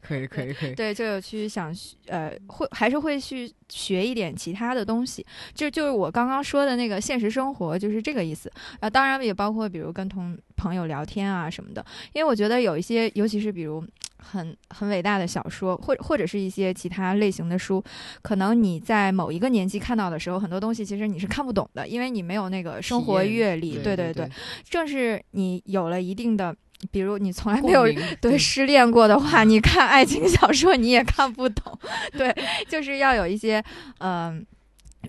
[0.00, 8.50] 可以可以可以，对，就有去想学呃，会还是会去学一点其他的东西，就就是我刚刚说的那个现实生活，就是这个意思。
[8.80, 13.84] 啊，当然也包括比如跟同朋友聊天啊什么的，因为我觉得有一些，尤其是比如
[14.18, 17.82] 很很伟大的小说，或或者是一些其他类型的书，
[18.22, 23.78] 可能你在某一个年纪看到的时候，很多东西其实你是看不懂的，因为你没有那个生活阅历。
[23.78, 24.30] 对对对，
[24.68, 26.54] 正是你有了一定的。
[26.92, 27.86] 比如你从来没有
[28.20, 31.76] 对失恋过的话，你看爱情小说你也看不懂。
[32.12, 32.30] 对，
[32.68, 33.64] 就是要有一些
[34.00, 34.46] 嗯、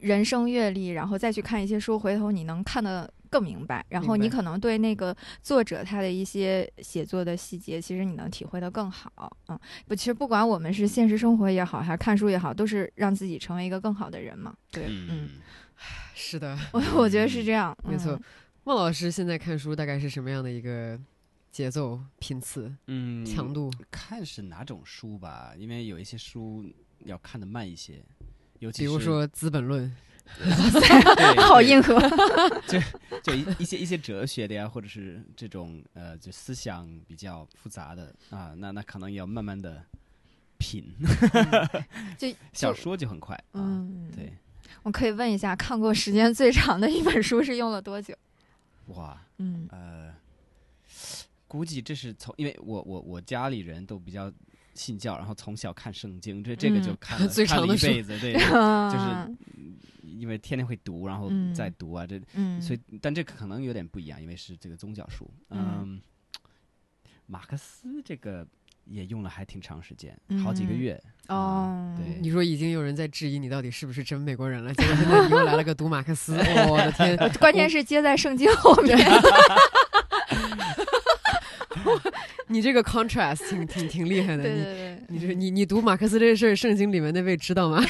[0.02, 3.86] 人生阅历，然后再去看一些书，回头你能看得更明白。
[3.90, 9.38] 然后你可能对那个作者他的一些写作的细节，其实你能体会得更好。
[9.48, 14.56] 嗯，不，其实不管我们是现实生活也好，还是看书也好，都是让自己成为一个更好的人嘛。
[14.72, 15.30] 对，嗯，嗯，
[16.14, 17.78] 是的， 我我觉得是这样。
[17.84, 18.22] 没错嗯。
[18.64, 21.00] 孟老师现在看书大概是什么样的一个
[21.54, 23.72] 节奏、频次、嗯，强度？
[23.90, 26.66] 看是哪种书吧，因为有一些书
[27.06, 28.04] 要看得慢一些，
[28.60, 29.86] 尤其是比如说《资本论》
[30.38, 31.98] 对好硬核。
[33.24, 39.84] 就一一些一些哲学的呀，或者是这种呃，就思想比较复杂的啊，那那可能要慢慢的
[40.58, 40.94] 品。
[42.18, 44.34] 就 小说就很快，啊，嗯，对，
[44.84, 48.14] 我可以问一下，看过时间最长的一本书是用了多久？
[48.88, 50.14] 哇，嗯呃，
[51.48, 54.32] 估计这是从，因为我我我家里人都比较
[54.78, 59.36] 信教，然后从小看圣经，这这个就嗯看了、最看了长的书一辈子，对， 就是
[60.04, 66.02] 因为天天会读，然后嗯再读啊，这嗯，所以但这可能有点不一样，因为是这个宗教书，嗯嗯，
[67.26, 68.48] 马克思这个
[68.86, 77.18] 也用了还挺长时间，好几个嗯月，哦，对你说已经有人在质疑你到底是不是真美国人了，结果现在你又来了个读马克思， 哦我的天！
[77.40, 78.98] 关键是接在圣经后面。
[82.50, 84.44] 你这个 contrast 挺挺挺厉害的。
[84.44, 87.82] 对你对对，你这你你读马克思这事儿，圣经里面那位知道吗？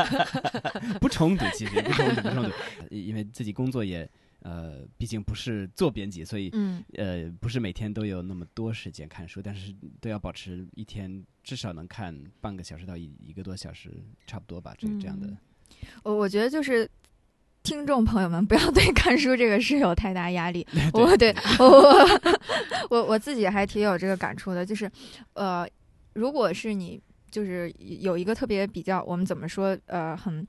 [1.00, 2.50] 不冲突，其实不冲突，不冲突，
[2.90, 4.08] 因为自己工作也
[4.40, 13.90] 呃，毕竟不是做编辑，所以嗯呃，不是每天都有那么多时间看书，但是都要保持一天至少能看半个小时到一一个多小时，
[14.26, 15.36] 差不多吧，这这样的嗯。
[16.02, 16.88] 我我觉得就是。
[17.64, 20.64] 听众朋友们，不要对看书这个事有太大压力。
[20.92, 22.20] 我对我我
[22.90, 24.88] 我我自己还挺有这个感触的，就是，
[25.32, 25.66] 呃，
[26.12, 27.00] 如果是你
[27.30, 30.46] 就是有一个特别比较，我们怎么说，呃，很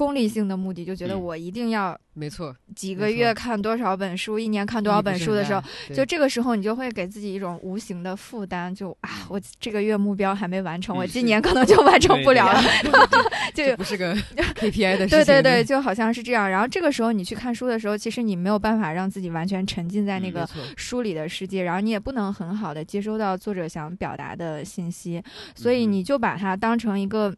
[0.00, 1.20] 功利性的目的，就觉得嗯。
[1.20, 12.62] 我一定要没错，几个月看多少本书，一年看多少本书的时候，，就就这个时候你就会给自己一种无形的负担，就啊，我这个月目标还没完成，我嗯今年可能就完成不了了，
[13.52, 14.14] 就不是个
[14.56, 15.18] KPI 的事情。
[15.18, 16.48] 对对对，就好像是这样。
[16.48, 25.22] 然后这个时候你去看书的时候，其实你没有办法让自己完全沉浸在那嗯个书里的世界，然后你也不能很好的接收到作者想表达的信息，
[25.54, 27.34] 所以你就把它当成一个。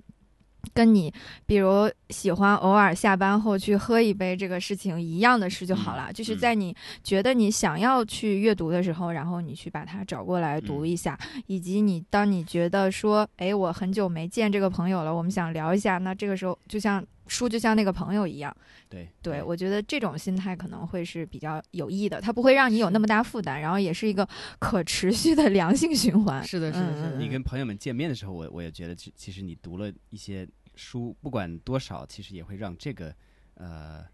[0.73, 1.13] 跟你
[1.47, 6.39] 比如喜欢偶尔下班后去喝一杯这个事情一样的事就好了，嗯就是嗯。
[6.39, 10.89] 在你觉得你想要去阅读的时候，然后你去把它找过来读嗯。
[10.89, 18.55] 一下，以及你当你觉得说，哎，我很久没见这个朋友了，我们想聊一下，那这个时候就像书就像那个朋友一样，
[18.89, 26.45] 对对，我觉得这种心态可能会是比较有益的，它不会让你有那么大负担，然后也是一个可持续的良性循环。
[26.45, 27.17] 是的，是的，是的。
[27.17, 33.15] 嗯你跟朋友们见面的时候，我我也觉得其其实你读了一些书，不管多少，其实也会让这个
[33.55, 34.05] 呃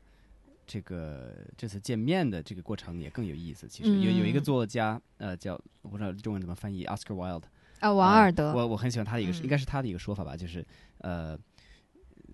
[0.67, 3.67] 这个这次见面的这个过程也更有意思。
[3.67, 7.45] 其实有有一个嗯作家呃叫我不知道中文怎么翻译，Oscar Wilde。
[7.81, 10.67] 啊，王呃尔德，我我很喜欢他的一个，嗯应该是他的一个说法吧，就是
[10.99, 11.39] 呃，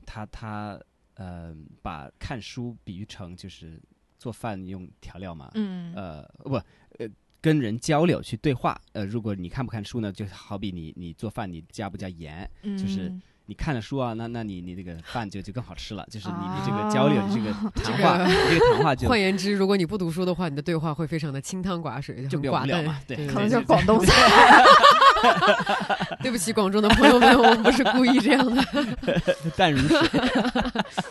[0.06, 0.78] 他他
[1.16, 3.80] 呃把看书比喻成就是
[4.18, 7.08] 做饭用调料嘛，嗯呃不呃
[7.40, 17.52] 跟人交流去对话，呃如果你看不看书呢，就好比你你做饭你加不加盐，嗯就是嗯你看了书啊，那那你你这个饭就就更好吃了，就是你你这哦个交流，你这个
[17.82, 22.98] 谈这话，个你这个谈话就 换言之，如果你不读书的话，你的对话会非常的清汤寡水，就比较无寡嘛。
[23.06, 24.12] 对对可能对就是广东菜。
[26.22, 28.62] 对不起，广州的朋友们，我们不是故意这样的。
[29.56, 29.98] 淡如水。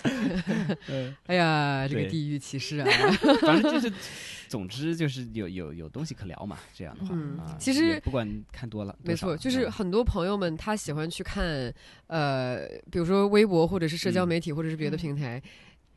[1.28, 2.88] 哎呀，这个地域歧视啊！
[3.42, 3.92] 反正就是，
[4.48, 11.72] 总之就是有有有东西可聊嘛，这样的话，嗯啊其实不管看多了，没错，就是嗯很多朋友们他喜欢去看，
[12.08, 15.42] 呃，比如说微博或者是社交嗯媒体或者是别的嗯平台。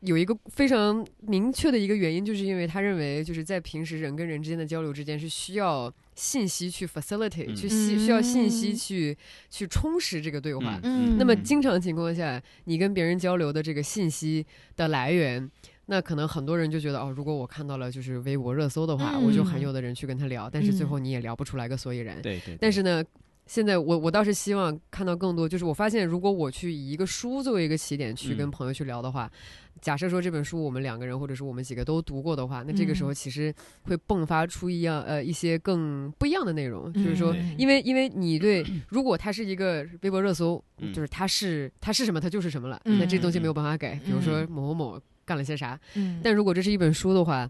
[0.01, 7.55] 有一个非常明确的一个原因，就是因为他认为，就是在平时人跟人之间的交流之间是需要信息去 facilitate，、嗯。
[7.55, 8.75] 去需需要信息嗯。
[8.75, 9.17] 去
[9.49, 10.79] 去充实这个对话。
[10.83, 11.17] 嗯。
[11.17, 14.45] 那么经常情况下，你跟别人交流的这个信息
[14.75, 15.49] 的来源，
[15.87, 19.23] 那可能很多人就觉得哦，如果我看到了就是微博热搜的话，嗯。
[19.23, 20.89] 我就很有的人去跟他聊，但是最嗯。
[20.89, 22.21] 后你也聊不出来个所以然。
[22.21, 23.03] 对对，但是呢，
[23.47, 28.51] 现在我我倒是希望看到更多，就是我发现如果我去以一个书作为一个起点去跟嗯。
[28.51, 29.31] 朋友去聊的话。
[29.79, 33.13] 假设说这本书我们两个人或者是我们几个都读过的话，那这个时候嗯。
[33.13, 43.93] 其实会迸发出一样呃一些更不一样的内容，就是说对因为因为你对，如果它是一个微博热搜，嗯就是它是它是什么，它就是什么了，嗯那这东西没有办法改。
[44.03, 47.47] 比如说嗯某某某干了些啥，嗯，但如果这是一本书的话，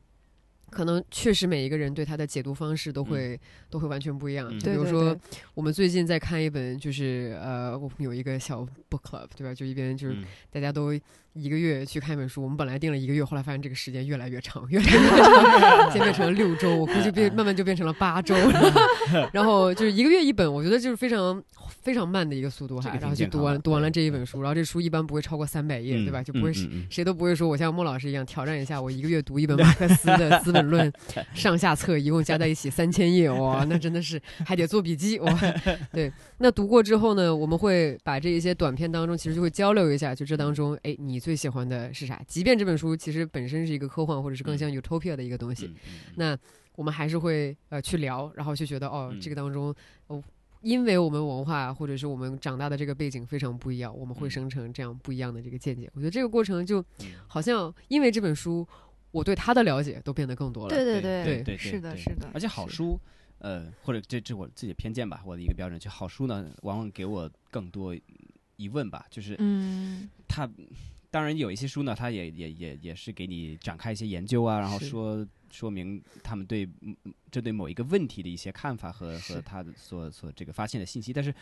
[0.69, 3.39] 可能确实每一个人对它的解读方式都会、
[3.69, 4.49] 都会完全不一样。
[4.59, 9.53] 就比如说对，我们最近在看一本，就是呃，我们有一个小 book club，对吧？
[9.53, 10.93] 就一边就是嗯大家都
[11.37, 18.35] 一个月去看一本书，我们本来定了一个月，后来发现这个时间越来越长，越来越长， 先变成了六周，我估计变慢慢就变成了八周，
[19.31, 21.41] 然后就是一个月一本，我觉得就是非常
[21.81, 26.21] 非常慢的一个速度哈然后就读完读完了这一本书，然后这书一般不会超过三百页，对吧？
[26.23, 26.51] 就不会
[26.89, 30.91] 谁都不会说我像莫老师一样挑战一下，我一个月读一本马克思的 《资本论》
[31.33, 35.39] 上下册，一共加在一起三千页，哇，那真的是还得做笔记哇。
[35.91, 42.23] 对，那读过之后呢，我们会把这一些短片当中，其实就会交流一下，就这当中，哎，你最喜欢的是啥？
[42.25, 45.69] 即便这本书其实本身是一个科幻或者是更像 utopia 的一个东西，
[46.15, 46.37] 那
[46.73, 49.75] 我们还是会呃去聊，然后就觉得哦，嗯这个当中
[50.07, 50.23] 哦。
[50.61, 55.91] 因为我们文化或者是我们长大的这个背景非常不一样，我们会嗯生成这样不一样的这个见解。
[55.93, 58.65] 我觉得这个过程就嗯好像因为这本书，
[59.11, 60.69] 我对他的了解都变得更多了。
[60.69, 62.39] 对对对对对是的，是的而。
[62.39, 62.97] 且好书，
[63.39, 67.93] 呃，或者这这我自己的偏见吧，我的一个标准，就好书呢，往往给我更多
[68.55, 70.49] 疑问吧，就是嗯它。
[71.17, 76.69] 当然有一些书呢，它也也也也是给你展开一些研究啊，然后说说明他们对
[77.31, 81.33] 针对某一个问题的一些看法和和他所所这个发现的信息，但是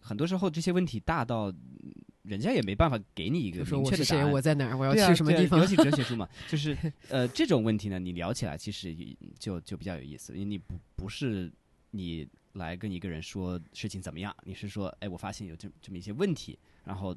[0.00, 4.30] 很多时候这些问题大到嗯人家也没办法给你一个就是谁，明确的答案。
[4.30, 5.66] 我在哪儿，我要去什么地方尤？
[5.66, 6.76] 其哲学书嘛， 就是
[7.08, 8.94] 呃这种问题呢，你聊起来其实
[9.38, 11.50] 就就比较有意思，因为你不不是
[11.92, 17.16] 你来跟一个人说事情怎么样，你是说，哎，我发现有这这么一些问题，然后旁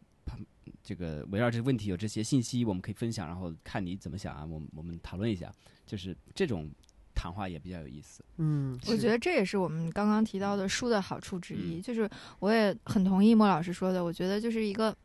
[0.83, 5.51] 这个围绕这个问题有这些信息，我们可以分享，然后看你怎么想啊，我们我们讨论一下，
[5.85, 6.69] 就是这种
[7.13, 8.23] 谈话也比较有意思。
[8.37, 12.09] 嗯，我觉得这也是我们刚刚提到的书的好处之一，嗯就是
[12.39, 14.95] 我也很同意莫老师说的，我觉得就是一个。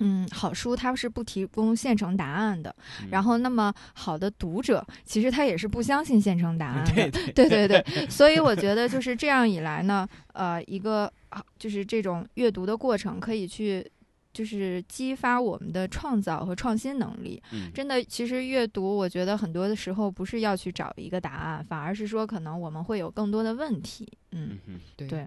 [0.00, 13.84] 嗯，好书它是不提供现成答案的，嗯然后那么好的读者其实他也是不相信现成答案的，对对对对对，所以我觉得就是这样以来呢，呃，一个啊就是这种阅读的过程可以去。
[14.32, 17.42] 就是激发我们的创造和创新能力。
[17.52, 24.06] 嗯真的，其实阅读，我觉得很多的时候不是要去找一个答案，反而是说可能我们会有更多的问题。
[24.32, 25.26] 嗯嗯对对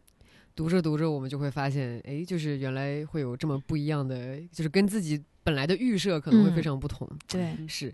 [0.56, 7.10] 读着读着，我们就会发现，哎，就是原来会有这么不一样的，就是跟自己本来的预设可能会非嗯常不同。
[7.28, 7.93] 对，是。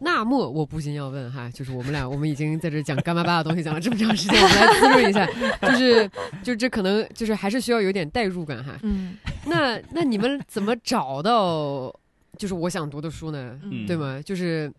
[0.00, 5.26] 那么我不禁要问哈，就是我们俩，我们已经在这讲干巴巴的东西讲了这么长时间，我们来滋润一下，
[5.62, 6.10] 就是，
[6.42, 8.78] 就这可能就是还是需要有点代入感哈。
[8.82, 11.94] 嗯那那你们怎么找到
[12.36, 13.58] 就是我想读的书呢？
[13.64, 14.20] 嗯对吗？
[14.22, 14.72] 就是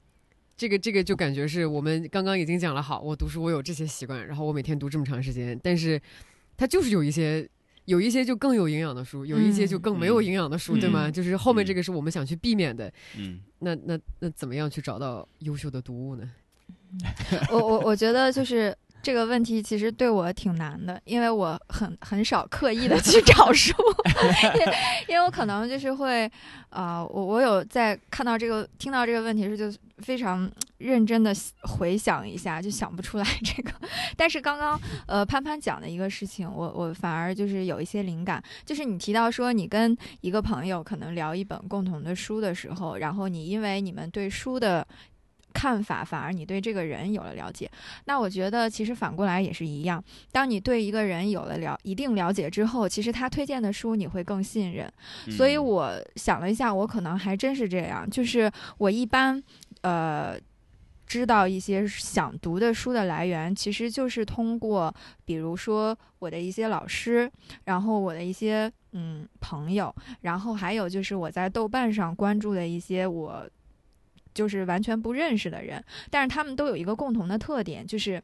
[0.55, 6.01] 这个这个就感觉是我们刚刚已经讲了，好，我读书我有这些习惯，然后我每天读这么长时间，但是
[6.55, 7.47] 它就是有一些。
[7.89, 11.07] 有一些就更有营养的书，有一些就更没有营养的书，嗯对吗？
[11.09, 12.91] 嗯就是后面嗯这个是我们想去避免的。
[13.17, 16.31] 嗯那那那怎么样去找到优秀的读物呢？
[17.51, 23.73] 我我我觉得就是这个问题其实对我挺难的，因为我很很少刻意的去找 书，
[24.59, 24.73] 因 为
[25.09, 26.29] 因为我可能就是会，
[26.69, 31.33] 啊、我我有在看到这个听到这个问题时就非常认真的
[31.63, 33.71] 回想一下，就想不出来这个。
[34.17, 44.85] 但是刚刚呃潘潘讲的一个事情，我我反而就是有一些灵感，就是你提到说你跟一个朋友可能聊一本共同的书的时候，然后你因为你们对书的
[45.60, 47.70] 看法，反而你对这个人有了了解。
[48.05, 50.01] 那我觉得其实反过来也是一样，
[50.32, 54.89] 当你对一个人有了了一定了解之后，其实他推荐的书你会更信任。
[55.30, 59.43] 所以嗯我想了一下，我可能还真是这样，就是我一般
[59.82, 60.39] 呃。
[61.10, 64.93] 知道一些想读的书的来源，其实就是通过，
[65.26, 67.28] 比如说我的一些老师，
[67.64, 69.91] 然后我的一些嗯朋友，
[70.22, 73.43] 然后还有就是我在豆瓣上关注的一些我
[74.39, 78.23] 就是完全不认识的人，但是他们都有一个共同的特点，就是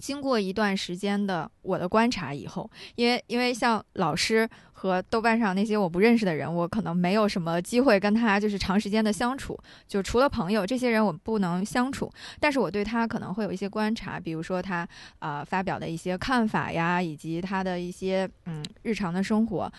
[0.00, 14.84] 经过一段时间的我的观察以后，因为因为像老师和豆瓣上那些我不认识的人，我可能没有什么机会跟他就是长时间的相处，就除了朋友这些人我不能相处，但是我对他可能会有一些观察，比如说他
[15.20, 19.72] 啊、发表的一些看法呀，以及他的一些嗯日常的生活。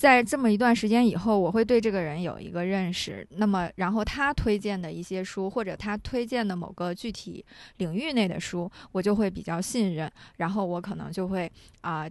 [0.00, 3.26] 在这么一段时间以后，我会对这个人有一个认识。
[3.32, 7.44] 那么，然后他推荐的一些书，或者他推荐的某个具体
[7.76, 10.10] 领域内的书，我就会比较信任。
[10.38, 12.08] 然后我可能就会啊、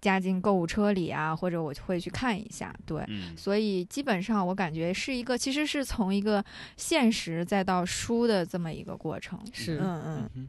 [0.00, 2.74] 加进购物车里啊，或者我会去看一下。
[2.84, 6.44] 对，嗯所以基本上我感觉是一个，其实是从一个
[6.76, 9.38] 现实再到书的这么一个过程。
[9.52, 10.48] 是嗯嗯嗯，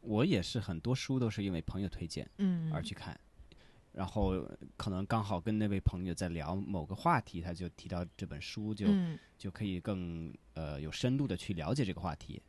[0.00, 3.14] 我也是很多书都是因为朋友推荐嗯，而去看，
[3.98, 12.40] 然后可能刚好跟那位朋友在聊某个话题，他就提到这本书，就、嗯就可以更呃有深度的去了解这个话题。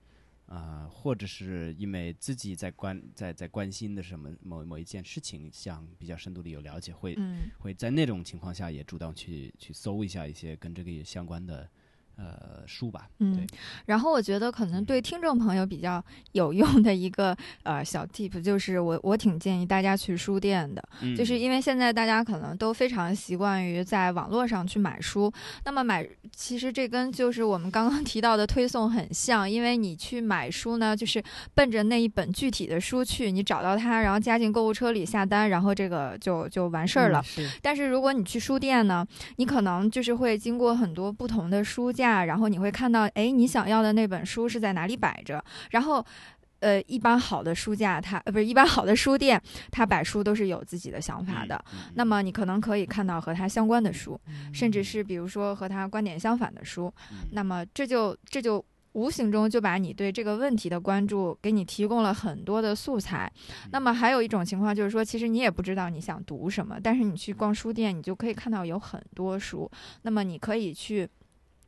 [0.45, 11.69] 啊、或者是因为自己在关在在关心的什么某某一件事情，想比较深度的有了解，会嗯会在那种情况下也主动去去搜一下一些跟这个相关的
[12.19, 13.07] 呃书吧。
[13.19, 13.47] 嗯，
[13.85, 16.03] 然后我觉得可能对听众朋友比较
[16.33, 25.31] 有用的一个 呃小 tip 就是我我挺建议大家去书店的，嗯就是因为现在大家可能都非常习惯于在网络上去买书，
[25.63, 37.19] 那么买其实这跟就是我们刚刚提到的推送很像，因为你去买书呢，就是奔着那一本具体的书去，你找到它，然后加进购物车里下单，然后这个就就完事儿了。
[37.19, 39.05] 嗯是但是如果你去书店呢，
[39.37, 46.05] 你可能就是会经过很多不同的书架，然后你会看到，哎，你想要的那本书是在哪里摆着，然后。
[46.61, 49.41] 呃，一般好的书架它，呃不是一般好的书店，
[49.71, 51.57] 它摆书都是有自己的想法的。
[51.93, 56.93] 那么你可能可以看到和它相关的书，嗯甚至是比如说和它观点相反的书。
[57.13, 63.31] 嗯那么这就这就无形中就把你对这个问题的关注给你提供了很多的素材。
[63.71, 69.71] 那么还有一种情况就是说，其实你也不知道你想读什么，但是你去逛书店，你就可以看到有很多书。
[70.01, 71.07] 那么你可以去。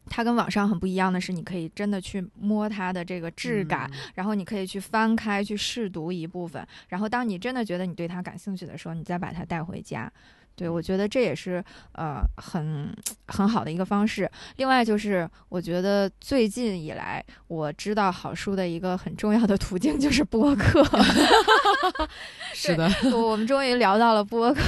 [0.07, 10.11] 它跟网上很不一样的是，你可以真的去摸它的这个质感，嗯然后你可以去翻开去试读一部分，然后当你真的觉得你对它感兴趣的时候，你再把它带回家。
[10.55, 12.95] 对，我觉得这也是呃很
[13.27, 14.29] 很好的一个方式。
[14.57, 20.83] 另外就是，我觉得最近以来我知道好书的一个很重要的途径就是播客。
[22.53, 24.61] 是的，我们终于聊到了播客，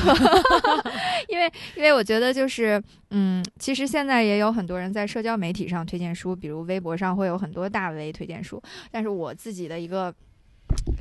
[1.29, 2.81] 因为因为我觉得就是
[3.11, 8.59] 嗯，其实现在也有很多人在社交媒体上推荐书，比如微博上会有很多大 V 推荐书，
[8.89, 10.13] 但是我自己的一个。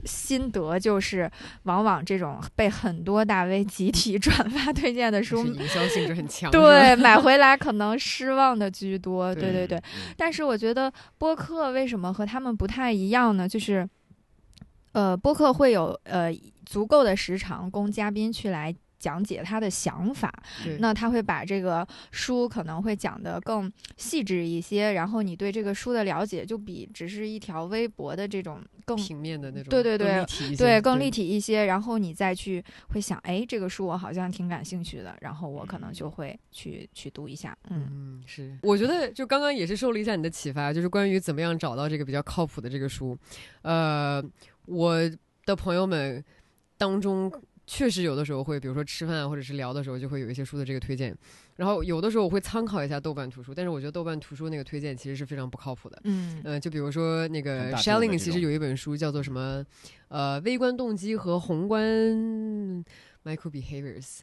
[0.05, 1.31] 心得就是，
[1.65, 6.51] 往往这种被很多大 V 集体转发推荐的书，营销性质很强。
[6.51, 9.35] 对， 买回来可能失望的居多。
[9.35, 9.83] 对对对
[10.17, 13.49] 但是我觉得播客为什么和他们不太一样呢？
[13.49, 13.89] 就是，
[14.93, 16.33] 呃，播客会有呃
[16.67, 20.33] 足够的时长供嘉宾去来讲解他的想法，
[20.79, 37.83] 那他会把这个书可能会讲得更细致一些，然后你对这个书的了解就比只是一条微博的这种更平面的那种，对对对更立体一些对更立体一些，然后你再去会想，哎，这个书我好像挺感兴趣的，然后我可能就会去去读一下，嗯。
[37.91, 43.19] 嗯，是，我觉得就刚刚也是受了一下你的启发，就是关于怎么样找到这个比较靠谱的这个书。
[43.63, 44.23] 呃，
[44.67, 44.97] 我
[45.45, 46.25] 的朋友们
[46.79, 47.29] 当中，
[47.67, 51.17] 确实有的时候会，比如说吃饭或者是聊的时候，就会有一些书的这个推荐。
[51.57, 56.01] 然后有的时候我会参考一下豆瓣图书，但是我觉得豆瓣图书那个推荐其实是非常不靠谱的。
[56.05, 59.65] 嗯呃，就比如说那个 Shelling，其实有一本书叫做什么，
[60.09, 61.85] 呃，微观动机和宏观
[63.25, 64.21] micro behaviors。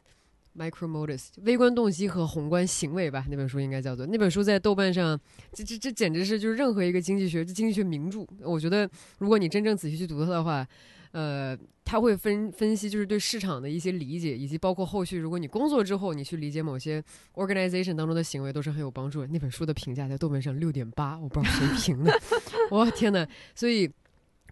[0.58, 4.04] micro motives，微观动机和宏观行为吧，那本书应该叫做。
[4.06, 5.18] 那本书在豆瓣上，
[5.52, 8.26] 这这这简直是就是任何一个经济学，经济学名著。
[8.42, 10.66] 我觉得，如果你真正仔细去读它的话，
[11.12, 11.56] 呃，
[11.90, 17.02] 他会分分析就是对市场的一些理解，以及包括后续如果你工作之后，你去理解某些
[17.34, 19.26] organization 当中的行为，都是很有帮助的。
[19.26, 22.16] 那本书的评价在豆瓣上六点八，我不知道谁评的，
[22.70, 23.26] 我天呐，
[23.56, 23.90] 所以。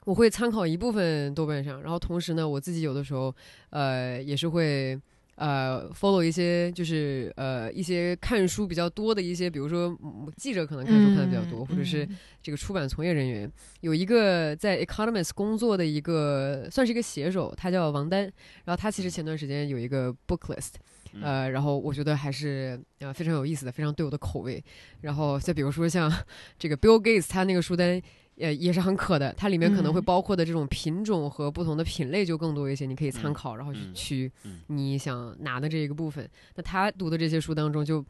[0.04, 3.34] 我会参考一部分豆瓣上，然后同时呢，我自己有的时候，
[3.68, 4.98] 呃，也是会
[5.38, 18.22] 呃 follow 一些就是呃一些看书比较多的一些，比如说、嗯记者可能看书看的比较多，或者是嗯这个出版从业人员，有一个在 Economist 工作的一个算是一个写手，他叫王丹，
[18.64, 20.72] 然后他其实前段时间有一个 book list，
[21.12, 24.62] 嗯呃，然后我觉得还是呃非常有意思的，非常对我的口味。
[25.00, 26.12] 然后再比如说像
[26.58, 28.00] 这个 Bill Gates，他那个书单。
[28.40, 30.04] 呃，也是很可的，它里面可能会嗯。
[30.04, 34.60] 包括的这种品种和不同的品类就更多一些，你可以参嗯考，然后去嗯取嗯。
[34.68, 36.28] 你想拿的这一个部分。
[36.54, 38.04] 那他读的这些书当中，就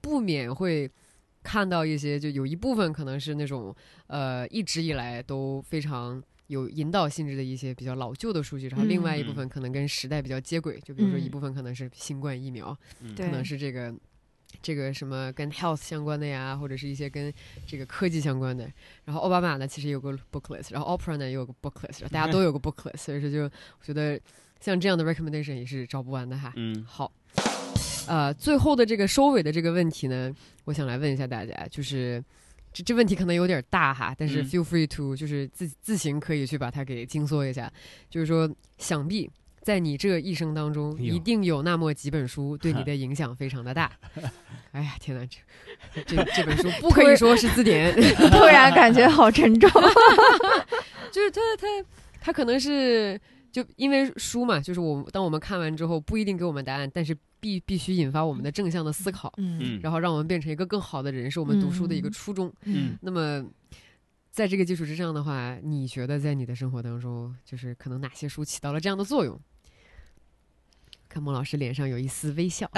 [0.00, 0.90] 不免会
[1.42, 3.74] 看到一些，就有一部分可能是那种
[4.06, 9.34] 呃一直以来都非常有引导性质的一些比较老旧的数据，然后另外一部嗯。
[9.34, 11.30] 分可能跟时代比较接轨，就比如说一嗯。
[11.30, 13.14] 部分可能是新冠疫苗，嗯。
[13.14, 13.94] 可能是这个。
[14.62, 17.32] 这个什么跟 health 相关的呀，或者是一些跟
[17.66, 18.70] 这个科技相关的。
[19.04, 24.20] 然后奥巴马呢，其实有个 book list，然后 Oprah 呢也有个 book list，大家都有个 book list，所以说就我觉得
[24.60, 26.52] 像这样的 recommendation 也是找不完的哈。
[26.56, 27.10] 嗯好，
[28.06, 30.34] 呃，最后的这个收尾的这个问题呢，
[30.64, 32.22] 我想来问一下大家，就是
[32.72, 37.72] 这这问题可能有点大哈，但是嗯 feel free to 就是自自行可以去把它给精缩一下，
[38.08, 38.48] 就是说，
[38.78, 39.30] 想必
[39.62, 43.90] 在你这一生当中，一定有那么几本书对你的影响非常的大。
[44.72, 47.94] 哎呀，天哪，这这这本书不 可以说是字典，
[48.30, 49.70] 突然感觉好沉重。
[51.10, 51.66] 就是他他
[52.20, 62.52] 他可能是就因为书嘛，就是我们当我们看完之后不一定给我们答案，但是必必须引发我们的正向的思考，嗯嗯然后让我们变成一个更好的人，是我们读书的一个嗯初衷。
[62.64, 63.44] 嗯那么。
[64.32, 69.38] 在这个基础之上的话，你觉得在你的生活当中，就是可能哪些书起到了这样的作用？
[71.10, 72.70] 看孟老师脸上有一丝微笑，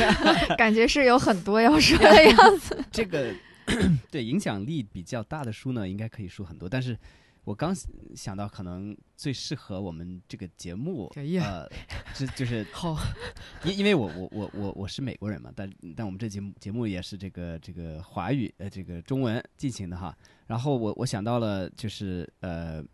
[0.58, 2.78] 感觉是有很多要说的样子。
[2.92, 3.34] 这个
[4.10, 6.96] 对影响力比较大的书呢，应该可以说很多，但是
[7.44, 7.74] 我刚
[8.14, 11.66] 想到可能最适合我们这个节目，哎呃，
[12.14, 12.94] 这就是 好，
[13.64, 20.14] 因因为我我我我我是美国人嘛，但但我们这节目节目也是这个这个华语呃这个中文进行的哈，
[20.46, 22.84] 然后我我想到了就是呃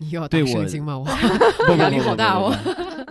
[0.00, 0.98] 你又要对我圣经吗？
[0.98, 2.50] 我不压力好大哦。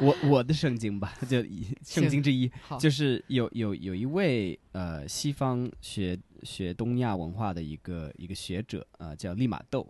[0.01, 9.87] 我我的圣经吧，就以圣经之一，就是有有有一位呃西方学学东亚文化的一个一个学者呃叫利玛窦，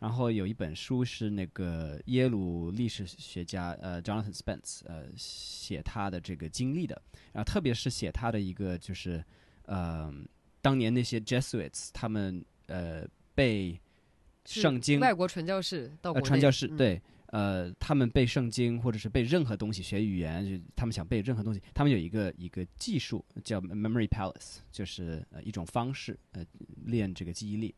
[0.00, 7.00] 然后有一本书是那个耶鲁历史学家呃 Jonathan Spence 呃写他的这个经历的，
[7.32, 9.24] 然后特别是写他的一个就是
[9.64, 10.12] 呃
[10.60, 13.78] 当年那些 Jesuits 他们呃被是
[14.44, 26.44] 圣经外国传教士到国呃，传教士、嗯对，呃，他们背圣经或者是背任何东西学语言，就他们想背任何东西，他们有一个一个技术叫 memory palace，就是呃一种方式，呃，
[26.86, 27.74] 练这个记忆力。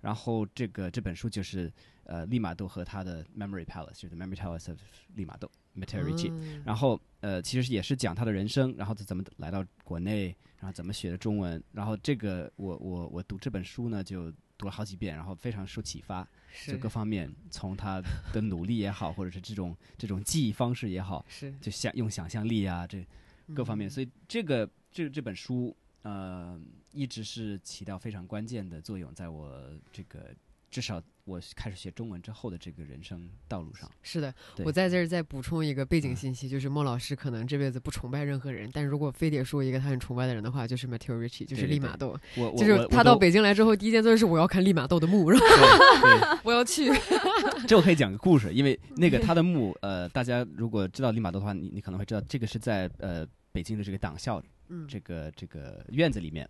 [0.00, 1.70] 然后这个这本书就是
[2.04, 4.78] 呃利玛窦和他的 memory palace，就是 memory palace of
[5.16, 6.30] 利玛窦 Matteo Ricci。
[6.30, 10.26] 嗯然后呃，其实也是讲他的人生，然后他怎么来到国内，
[10.60, 11.60] 然后怎么学的中文。
[11.72, 16.26] 然后这个我我我读这本书呢，就读了好几遍，然后非常受启发。
[16.52, 16.72] 是。
[16.72, 18.02] 就各方面，从他
[18.32, 21.54] 的努力也好，或者是这种这种记忆方式也好，是。
[21.60, 23.06] 就想用想象力啊，这
[23.54, 23.90] 各方面，嗯。
[23.90, 26.60] 所以这个这这本书，呃，
[26.92, 30.34] 一直是起到非常关键的作用，在我这个
[30.70, 33.90] 至少我开始学中文之后的这个人生道路上。
[34.02, 36.16] 是的，我在这儿再补充一个背景嗯。
[36.16, 42.18] 信息，就是孟老师可能这辈子不崇拜任何人，但如果非得说一个他很崇拜的人的话，就是 Matteo Ricci，就是利玛窦。
[42.36, 46.38] 我我就是他到北京来之后，第一件做的是我要看利玛窦的墓，然后对对。
[46.44, 46.90] 我要去。
[47.66, 56.48] 这我可以讲个故事，因为那个他的墓， 呃，大家如果知道利玛窦的话，你你可能会知道，这个是在呃北京的这个党校嗯，这个这个院子里面，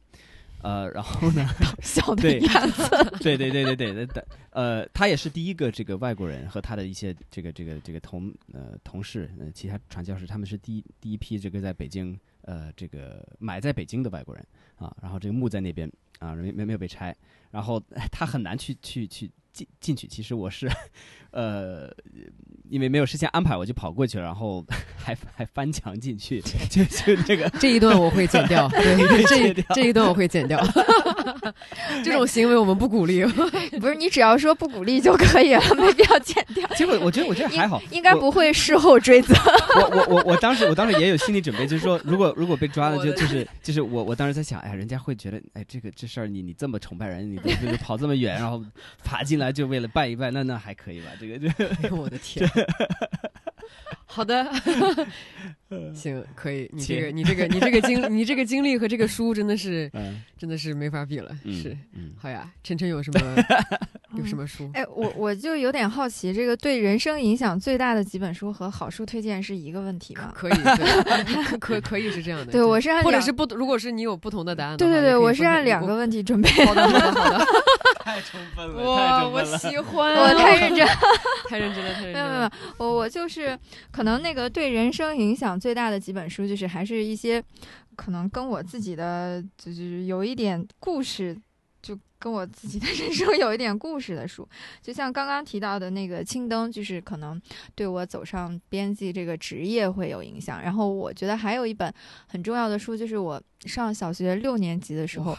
[0.62, 1.46] 呃，然后呢，
[1.82, 14.44] 小的子， 对对对对对对对，呃，他也是第一个这个外国人和他的一些这个这个这个同呃同事呃其他传教士，他们是第一第一批这个在北京呃这个埋在北京的外国人
[14.76, 17.14] 啊，然后这个墓在那边啊没没没有被拆，
[17.50, 17.80] 然后
[18.10, 20.70] 他很难去去去进进去，其实我是
[21.30, 21.90] 呃
[22.70, 24.64] 因为没有事先安排，我就跑过去了，然后
[24.96, 26.40] 还还翻墙进去，
[26.70, 30.62] 就就那个这一段我会剪掉， 对，这这一段我会剪掉。
[32.04, 33.24] 这种行为我们不鼓励。
[33.80, 39.34] 不是你只要说不鼓励就可以了，没必要剪掉，结果我觉得我觉得还好，应该不会事后追责。
[39.76, 47.38] 我我我我当时我当时也有心理准备，就是说，如果如果被抓了，就就是就是我我当时在想，哎呀，人家会觉得，哎，这个这事儿你你这么崇拜人，你
[47.78, 48.62] 跑这么远，然后
[49.02, 51.10] 爬进来就为了拜一拜，那那还可以吧？
[51.20, 52.48] 这个这个哎呦我的天！
[54.10, 54.50] 好的，
[55.94, 56.68] 行，可以。
[56.72, 61.30] 你这个，你这个，你这个经，你这个经历和这个书真的是， 嗯真的是没法比了。
[61.44, 62.50] 嗯是，嗯，好呀。
[62.64, 63.20] 晨晨有什么
[64.16, 64.70] 有什么书？
[64.72, 70.32] 哎，我我就有点好奇，这个对人生影响最大的几本书和好书推荐是一个问题吗？
[70.34, 72.50] 可以，可可可以是这样的。
[72.50, 77.44] 对，我是按两或者是不，如果是你有不同的答案，对对对，我是按两个问题准备，好的，好的，好的。
[78.02, 80.86] 太充分了哇，我喜欢，我太认真，
[81.46, 83.58] 太认真了，太认真没有没有了。，我我就是
[83.98, 87.42] 可能那个对人生影响最大的几本书，就是还是一些
[87.96, 91.36] 可能跟我自己的就是有一点故事，
[91.82, 94.48] 就跟我自己的 人生有一点故事的书。
[94.80, 97.42] 就像刚刚提到的那个《青灯》，就是可能
[97.74, 100.62] 对我走上编辑这个职业会有影响。
[100.62, 101.92] 然后我觉得还有一本
[102.28, 105.36] 很重要的书，就是我上小学六年级的时候。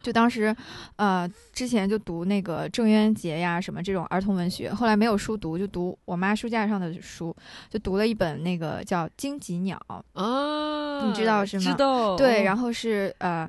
[0.00, 0.54] 就当时，
[0.96, 7.36] 呃，之前就读那个郑渊洁呀，什么这种儿童文学，后来没有书读，就读我妈书架上的书，
[7.68, 9.78] 就读了一本那个叫《荆棘鸟》，
[10.20, 13.48] 啊，你知道是吗知道，对，然后后是呃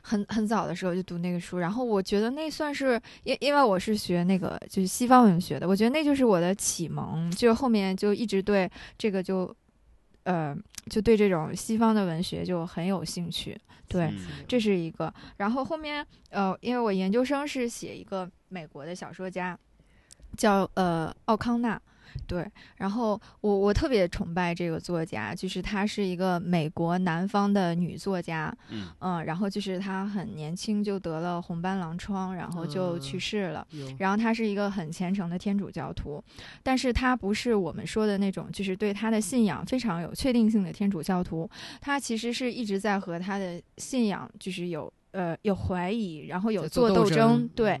[0.00, 9.54] 很很早的时候就读那个书，然后我觉得那算是因因为我是学那个就是西方文学的，我觉得那就是我的启蒙，就后面就一直对这个就
[10.24, 10.56] 呃
[10.90, 13.58] 就对这种西方的文学就很有兴趣，
[13.88, 14.04] 对。
[14.06, 19.58] 嗯这是一个，然后后面呃，因为我研究生是写一个美国的小说家，
[20.36, 21.80] 叫呃奥康纳，
[22.26, 22.46] 对，
[22.76, 33.66] 然后我我特别崇拜这个作家，就是她是一个美国南方的女作家，嗯嗯，然后就是她很年轻就得了红斑狼疮，然后就去嗯世了。
[33.70, 36.22] 有然后她是一个很虔诚的天主教徒，
[36.62, 41.48] 但是她不是我们说的那种，就是对她的信仰非常有确定性的天主教徒。
[41.80, 47.72] 她其实是一直在和她的信仰就是有呃有怀疑，然后有在做斗争，对。
[47.72, 47.80] 嗯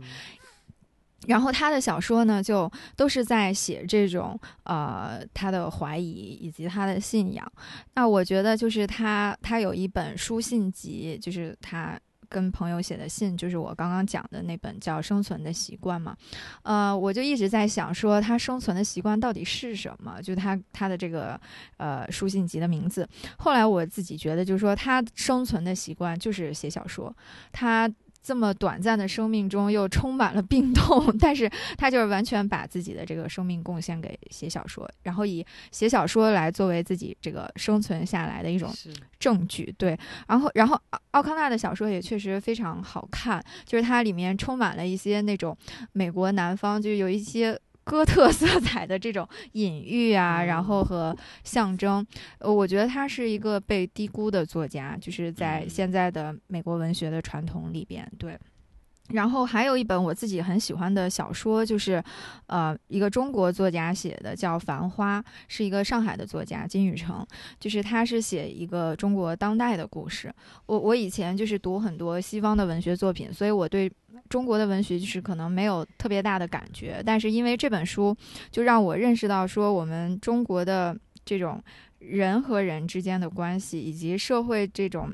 [1.26, 7.52] 然后他的小说呢，就都是在写这种呃他的怀疑以及他的信仰。
[7.94, 11.98] 那我觉得就是他他有一本书信集，就是他。
[12.26, 16.16] 跟朋友写的信，就是我刚刚讲的那本叫《生存的习惯》嘛。
[16.62, 20.20] 呃，我就一直在想说，他生存的习惯到底是什么？
[20.20, 21.40] 就他他的这个
[21.76, 23.08] 呃书信集的名字。
[23.36, 27.14] 后来我自己觉得，就是说他生存的习惯就是写小说，
[27.52, 27.88] 他。
[28.24, 38.74] 这么短暂的生命中又充满了病痛， 但是他就是完全把自己的这个生命贡献给写小说，然后以写小说来作为自己这个生存下来的一种
[39.18, 39.72] 证据。
[39.76, 39.96] 对，
[40.26, 45.54] 然后然后奥奥康纳的小说也确实非常好看，就是它里面充满了一些那种
[45.92, 47.60] 美国南方，就有一些。
[47.84, 52.04] 哥特色彩的这种隐喻啊，然后和象征，
[52.38, 58.38] 呃，我觉得他是一个被低估的作家，就是在现在的美国文学的传统里边，对。
[59.10, 62.02] 然后还有一本我自己很喜欢的小说，就是，
[62.46, 67.24] 呃，一个中国作家写的，叫《繁花》，是一个上海的作家金宇澄，
[67.60, 70.34] 就是他是写一个中国当代的故事。
[70.66, 73.90] 我我以前就是读很多西方的文学作品，所以我对。
[74.30, 78.16] 中国的文学就是可能没有特别大的感觉，但是因为这本书，
[78.50, 80.96] 就让我认识到说我们中国的
[81.26, 81.62] 这种
[81.98, 85.12] 人和人之间的关系，以及社会这种。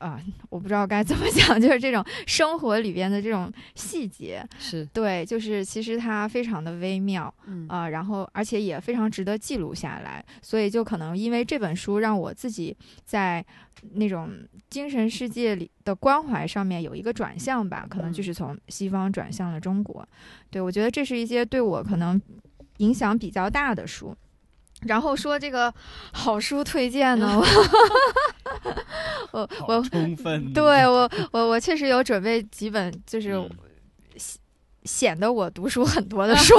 [0.00, 4.84] 啊，我不知道该怎么讲， 就是这种生活里边的这种细节，是。
[4.86, 7.68] 对，就是其实它非常的微妙，嗯。
[7.68, 13.44] 啊，然后而且也非常值得记录下来，所以就可能因为这本书让我自己在
[13.92, 14.30] 那种
[14.68, 20.06] 精神世界里的关怀上面有一个转向吧，可能就是从西方转向了中国，
[20.50, 22.20] 对我觉得这是一些对我可能
[22.78, 24.16] 影响比较大的书。
[24.82, 25.72] 然后说这个
[26.12, 27.40] 好书推荐呢，
[29.30, 33.32] 我 我充分，对我我我确实有准备几本，就是
[34.16, 34.40] 显
[34.84, 36.54] 显得我读书很多的 书，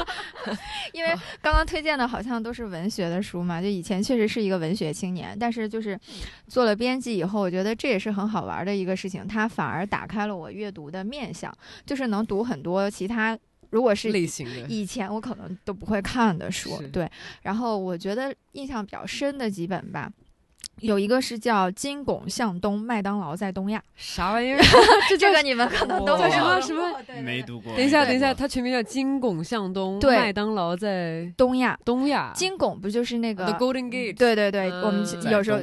[0.92, 1.10] 因为
[1.40, 5.98] 刚刚推荐的好像都是文学的书嘛，就以前确实是一个文学青年，但是就是
[6.46, 11.50] 做了编辑以后，我觉得这也是很好玩的一个事情，它反而打开了我阅读的面相，
[11.86, 13.38] 就是能读很多其他。
[13.70, 17.10] 如果是类型的，以前我可能都不会看的书，对。
[17.42, 20.12] 然后我觉得印象比较深的几本吧。
[20.80, 24.60] 有一个是叫《金拱向东》，麦当劳在东亚，啥玩意儿？
[25.18, 26.82] 这个你们可能都什么什么
[27.22, 27.74] 没读过。
[27.76, 32.32] 等一下，等一下，它全名叫《金拱向东》，麦当劳在东亚，东亚。
[32.34, 34.16] 金拱不就是那个 The Golden Gate？
[34.16, 35.58] 对对对，我们有时候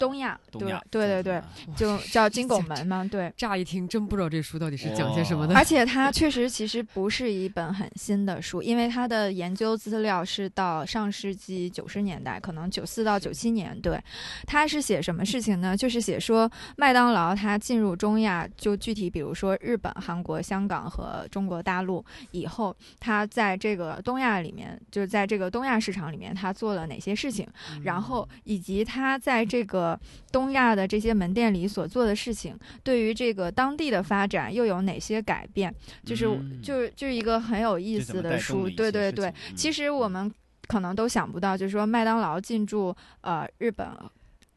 [0.00, 1.42] 东亚，东亚，对对对，
[1.76, 3.04] 就 叫金拱门嘛。
[3.10, 5.54] 对，乍一听真不知道这书到底是讲些什么的。
[5.54, 13.78] 而且它确实其实不是一本很新的书，因为它的研究资料是到上世纪九十年代，可能九四到九七年。
[13.80, 14.00] 对，
[14.46, 15.76] 它是写什么事情呢？
[15.76, 27.44] 就是写说麦当劳它进入中亚，就具体比如说日本、韩国、香港和中国大陆以后，它在这个东亚里面，就是在这个东亚市场里面，它做了哪些事情，
[27.82, 29.98] 然后以及它在这个
[30.30, 35.74] 东亚的这些门店里所做的事情，对于这个当地的发展又有哪些改变？
[36.04, 36.24] 就是
[36.62, 38.70] 就是就是一个很有意思的书。
[38.70, 40.32] 对对对，其实我们
[40.68, 43.88] 可能都想不到，就是说麦当劳进驻呃日本。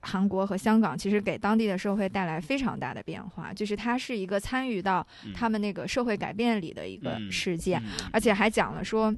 [0.01, 7.83] 韩国和香港其实给当地的社会带来非常大的变化，就是它是一个参与到他们那个社会改变里的一个事件，
[8.13, 9.13] 而且还讲了说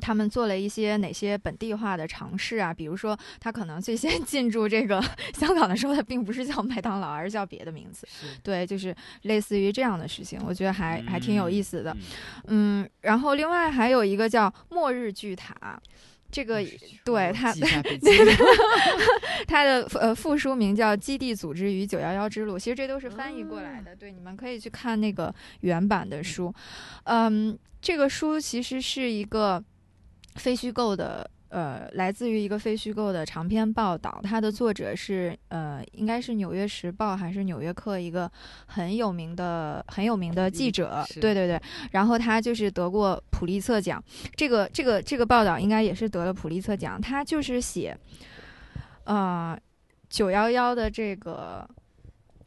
[0.00, 5.02] 他们做了一些哪些本地化的尝试啊，比如说他可能最先进驻这个
[5.34, 8.06] 香港的时候，他并不是叫麦当劳，而是叫别的名字，
[8.42, 11.96] 对，就是类似于这样的事情，我觉得还还挺有意思的，
[12.48, 15.54] 嗯，然后另外还有一个叫《末日巨塔》。
[16.32, 16.64] 这个
[17.04, 17.54] 对 他，
[19.46, 23.94] 他的呃副书名叫《基地组织与九幺幺之路》，其实这都是翻译过来的。
[23.94, 26.52] 对，你们可以去看那个原版的书。
[27.04, 29.62] 嗯，这个书其实是一个
[30.34, 31.30] 非虚构的。
[31.52, 38.30] 呃，来自于一个非虚构的长篇报道，它的作者是呃，应该是《纽约时报》还是《纽约客》一个
[38.64, 41.04] 很有名的、很有名的记者。
[41.20, 44.02] 对对对，然后他就是得过普利策奖，
[44.34, 46.98] 这个这个这个报道应该也是得了普利策奖。
[46.98, 47.94] 他就是写，
[49.04, 49.54] 呃，
[50.08, 51.68] 九幺幺的这个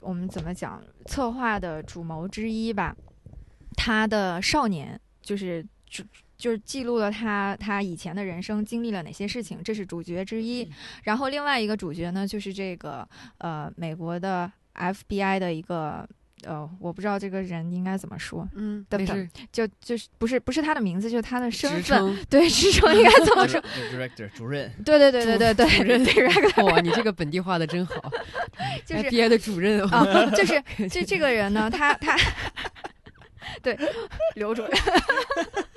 [0.01, 2.95] 我们怎么讲策划的主谋之一吧，
[3.78, 6.03] 他的少年就是主。
[6.38, 10.69] 就是记录了他他以前的人生经历了哪些事情，这是主角之一。
[11.03, 13.07] 然后另外一个主角呢，就是这个
[13.38, 16.07] 呃美国的 FBI 的一个
[16.43, 23.59] 呃，我不知道这个人应该怎么说，嗯，没事，就就是不是不是他的名字，就是他的身份，对，职称应该怎么说
[23.91, 24.71] ？Director 主任。
[24.83, 26.65] 对对对对对对，主任 Director。
[26.65, 27.95] 哇，你这个本地化的真好。
[28.86, 32.15] 就是 FBI 的主任啊，就是这这个人呢，他他
[33.63, 33.75] 对
[34.36, 34.71] 刘主任。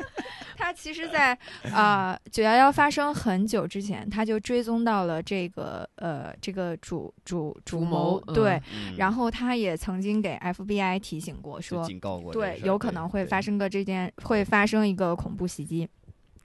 [0.59, 1.36] 他他其实在，
[1.72, 13.48] 啊九幺幺发生很久之前，他就追踪到了这个呃这个主主主谋，嗯对，嗯然后他也曾经给 FBI 提醒过说，警告过对有可能会发生。
[13.48, 15.88] 生个这件会发生一个恐怖袭击。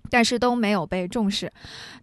[0.09, 1.51] 但是都没有被重视，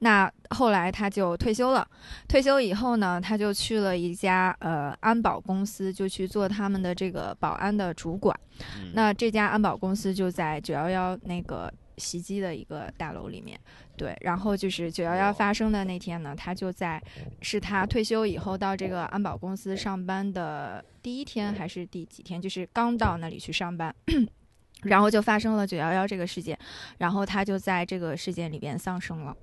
[0.01, 1.89] 那后来他就退休了。
[2.29, 8.39] 退休以后呢，他就去了一家呃安保公司，就去做他们的这个保安的主管。
[8.77, 13.61] 嗯那这家安保公司就在九幺幺那个袭击的一个大楼里面，
[13.97, 17.01] 对，然后就是九幺幺发生的那天呢，他就在
[17.43, 23.95] 是他退休以后到这个安保公司上班的第一天还是第几天，就是刚到那里去上班。
[24.85, 26.59] 然后就发生了九幺幺这个事件，
[26.97, 29.37] 然后他就在这个事件里边丧生了。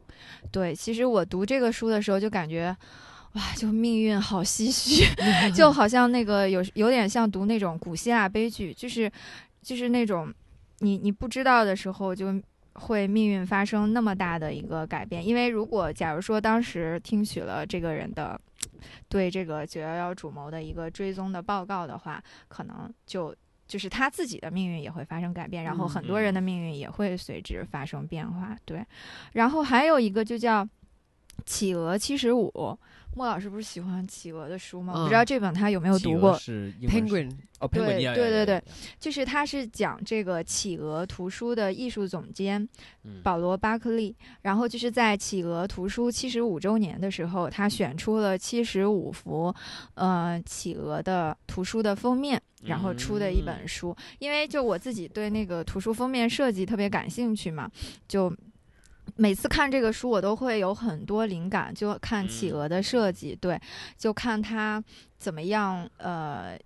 [0.51, 2.75] 对，其实我读这个书的时候就感觉，
[3.33, 5.05] 哇，就命运好唏嘘，
[5.53, 9.11] 就好像那个有有点像读那种古希腊悲剧，就是
[9.61, 10.33] 就是那种
[10.79, 12.41] 你你不知道的时候就。
[12.79, 18.39] 会命运发生那么大的一个改变，因为如果假如说当时听取了这个人的
[19.09, 23.35] 对这个九幺幺主谋的一个追踪的报告的话，可能就
[23.67, 28.55] 就是他自己的命运也会发生改变，然后嗯很多人的命运也会随之发生变化。
[28.63, 28.85] 对，
[29.33, 30.63] 然后还有一个就叫
[31.45, 32.49] 《企鹅七十五》，
[33.15, 34.93] 莫老师不是喜欢企鹅的书吗？
[34.95, 36.37] 我不知道嗯这本他有没有读过。
[36.37, 38.63] 是 Penguin 哦对，Penguin，对对对
[38.99, 42.67] 就是他是讲这个企鹅图书的艺术总监
[43.03, 49.53] 嗯保罗·巴克利，然后就是在企鹅图书七十五周年的时候，他选出了七十五幅
[49.95, 53.95] 呃企鹅的图书的封面，然后出的一本书。
[54.19, 57.71] 因为就我自己对那个图书封面设计特别感兴趣嘛，
[58.07, 58.31] 就。
[59.17, 63.59] 每次看这个书，我都会有很多灵感，就看企鹅的设计，对，
[63.97, 64.83] 就看它
[65.17, 66.57] 怎么样，呃，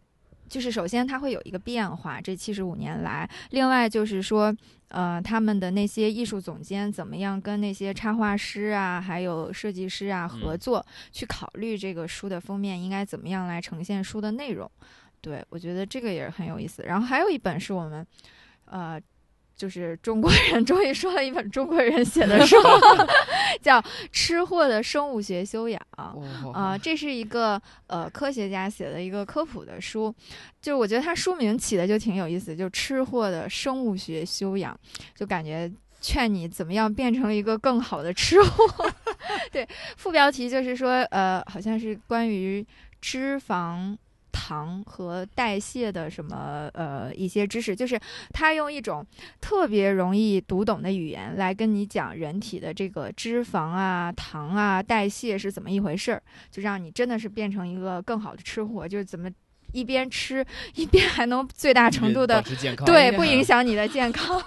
[0.49, 4.53] 就是首先它会有一个变化，这七十五年来，另外就是说，
[4.89, 14.69] 呃，他们的那些艺术总监怎么样跟那些插画师啊，还有设计师啊合嗯作，去考虑这个书的封面应该怎么样来呈现书的内容。
[15.21, 16.83] 对我觉得这个也是很有意思。
[16.83, 18.05] 然后还有一本是我们，
[18.65, 19.01] 呃。
[19.62, 22.55] 就是中国人 终于说了一本中国人写的书，
[23.62, 23.80] 叫
[24.12, 25.80] 《吃货的生物学修养》。
[26.01, 30.12] 哦啊、这是一个呃科学家写的一个科普的书，
[30.59, 34.76] 就我觉得他书名起的就挺有意思，就吃货的生物学修养，
[35.16, 38.91] 就感觉劝你怎么样变成一个更好的吃货。
[39.53, 42.66] 对，副标题就是说，呃，好像是关于
[42.99, 43.95] 脂肪。
[44.32, 47.99] 糖和代谢的什么呃一些知识，就是
[48.32, 49.05] 他用一种
[49.39, 59.29] 特别容易读懂的语言来跟你讲人体的这个脂肪啊、糖啊、代谢是怎么一回事儿，就让你真的是变成一个更好的吃货，就是怎么
[59.72, 60.45] 一边吃
[60.76, 64.41] 一边还能最大程度保的持健康，对不影响你的健康。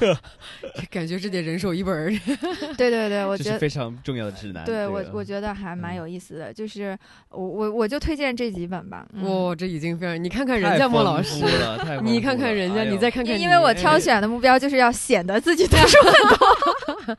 [0.90, 2.10] 感觉这得人手一本儿。
[2.76, 3.58] 对对对，我觉得。
[3.58, 4.64] 非常重要的指南。
[4.64, 6.96] 对这个我我觉得还蛮嗯有意思的，就是
[7.30, 9.06] 我我我就推荐这几本吧。
[9.12, 11.44] 嗯哇，这已经非常，你看看人家莫老师，
[12.02, 17.16] 你看看人家，哎你再看看你，因因为我挑哎选的目标就是要显得自己读书很多。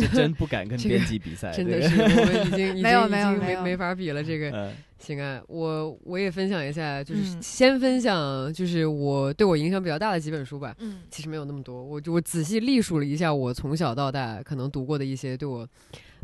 [0.00, 4.24] 这真不敢跟这个编辑比赛，真的是，我们已经已经没有已经没没有没有没法比了。
[4.24, 4.72] 这个嗯
[5.02, 10.74] 行啊，我我也分享一下，就是嗯先分享就是我对我影响比较大的几本书吧。
[10.78, 15.68] 嗯其实没有那么多，我就我仔细历数了一下，我从小到大可能读过的一些对我，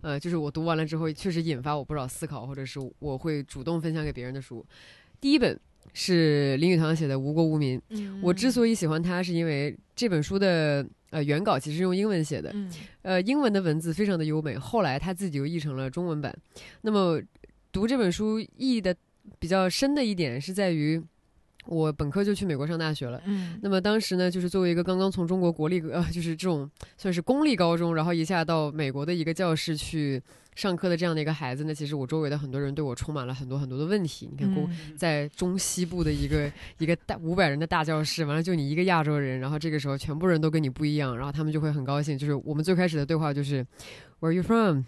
[0.03, 4.64] 呃，就是我读完了之后确实引发我不少思考，或者是我会主动分享给别人的书。
[5.20, 5.59] 第一本
[5.93, 12.70] 是林语堂写的《无国无民》，嗯，我之所以喜欢它，是因为这本书的呃原稿其实用英文写的，嗯
[13.03, 16.33] 呃，英文的文字非常的优美，后来他自己又译成了中文版。
[16.83, 17.20] 那么
[17.72, 18.94] 读这本书意义的
[19.38, 21.02] 比较深的一点是在于，
[21.66, 23.20] 我本科就去美国上大学了。
[23.26, 30.22] 嗯那么当时呢，就是作为一个刚刚从中国国立呃，就是这种算是公立高中，然后一下到美国的一个教室去
[30.56, 34.28] 上课的这样的一个孩子呢，其实我周围的很多人对我充满了很多很多的问题。
[34.32, 42.16] 你看，公嗯在中西部的一个一个大五百人的大教室，完了就你一个亚洲人，然后这个时候全部人都跟你不一样，然后他们就会很高兴。
[42.16, 43.62] 就是我们最开始的对话就是
[44.20, 44.84] Where are you from？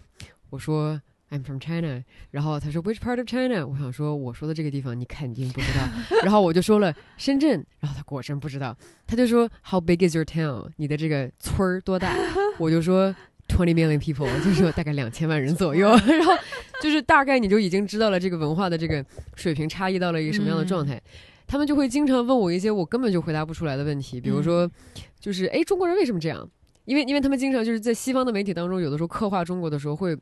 [0.48, 1.00] 我说
[1.30, 3.66] I'm from China，然后他说 Which part of China？
[3.66, 5.88] 我想说我说的这个地方你肯定不知道，
[6.22, 8.76] 然后我就说了深圳，然后他果真不知道，
[9.06, 10.68] 他就说 How big is your town？
[10.76, 12.14] 你的这个村儿多大？
[12.58, 13.14] 我就说。
[13.50, 16.32] Twenty million people，就是说大概两千万人左右，然后
[16.80, 19.04] 就是大概你就已经知道了这个文化的这个
[19.34, 21.02] 水平差异到了一个什么样的状态。
[21.48, 24.70] 他们就会经常问我一些我根本就回答不出来的问题，比如说，
[25.18, 26.48] 就是哎，中国人为什么这样？
[26.84, 30.16] 因为因为他们经常就是在西方的媒体当中，有的时候刻画中国的时候，会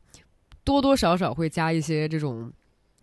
[0.69, 2.53] 多多少少会加一些这种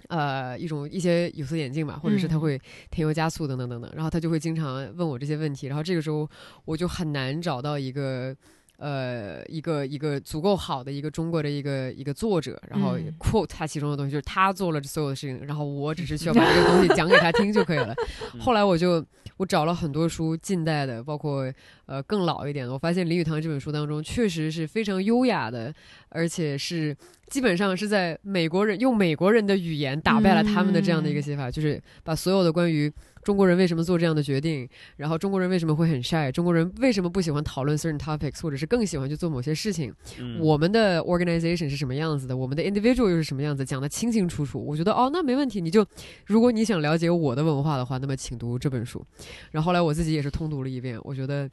[0.09, 2.61] 呃，一种一些有色眼镜吧，或者是他嗯会
[2.91, 6.30] 添油加醋等等等等，然后他就会经常问我这些问题，然后这个时候
[6.66, 8.36] 我就很难找到一个。
[8.78, 17.95] 呃，一个一个足够好的一个中国的一个一个作者，然后嗯 quote 他其中的东西，就是他做了所有的事情，然后我只是需要把这个东西 讲给他听就可以了。
[18.38, 19.01] 后来我就
[19.38, 21.49] 我找了很多书，近代的，包括
[21.86, 25.73] 呃更老一点的，我发现林语堂这本书当中确实是非常优雅的，
[26.09, 26.95] 而且是
[27.27, 32.91] 基本上是在美国人用美国人的语言打败了他们的这样的一个写法，就是把所有的关于
[33.24, 44.63] 中国人为什么做这样的决定，然后中国人为什么会很 shy，中国人为什么不喜欢讨论 certain topics，或者是更喜欢去做某些事情，嗯我们的 organization 是什么样子的，我们的 individual 又是什么样子，讲得清清楚楚。
[44.63, 45.83] 我觉得哦，那没问题，你就
[46.28, 49.03] 如果你想了解我的文化的话，那么请读这本书。
[49.49, 51.49] 然后后来我自己也是通读了一遍，我觉得，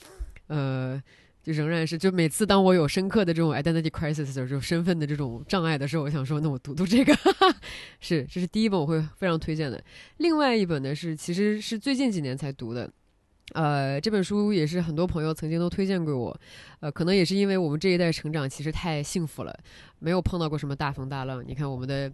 [0.53, 1.03] 呃。
[1.45, 7.13] 就仍然是，就每次当我有深刻的这种 identity crisis 的时候，就身份的这种障碍的时候，我想说，那我读读这个，
[7.99, 9.83] 是，这是第一本我会非常推荐的。
[10.19, 12.89] 另外一本呢是，其实是最近几年才读的，
[13.55, 16.35] 呃，这本书也是很多朋友曾经都推荐给我，
[16.81, 19.55] 呃，可能也是因为我们这一代成长其实太幸福了，
[19.99, 21.45] 没有碰到过什么大风大浪。
[21.47, 22.11] 你看我们的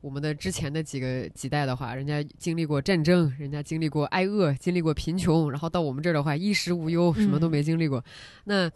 [0.00, 8.02] 我们的之前的几个几代的话，人家经历过战争，人家经历过挨饿，经历过贫穷，然后到我们这儿的话，衣食无忧，什么都没经历过。
[8.44, 8.68] 那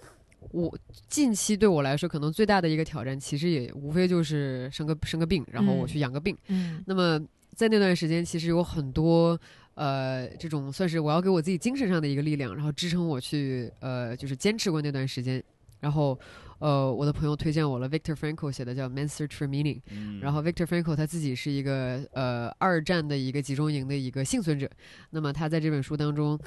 [0.51, 0.79] 我
[1.09, 6.37] 近期对我来说，可能最大的一个挑战，其实也无非就是生个生个病，然后我嗯去养个病。
[6.49, 7.19] 嗯那么
[7.57, 9.41] 在那段时间，其实有很多
[9.75, 15.43] 呃这种算是我要给我自己精神上的一个力量，然后支撑我去呃就是坚持过那段时间。
[15.81, 16.19] 然后
[16.61, 24.67] 呃我的朋友推荐我了 Victor Frankl 写的叫《Man's Search for Meaning》，嗯然后 Victor Frankl 他自己是一个呃二战的一个集中营的一个幸存者。
[25.11, 26.39] 那么他在这本书当中，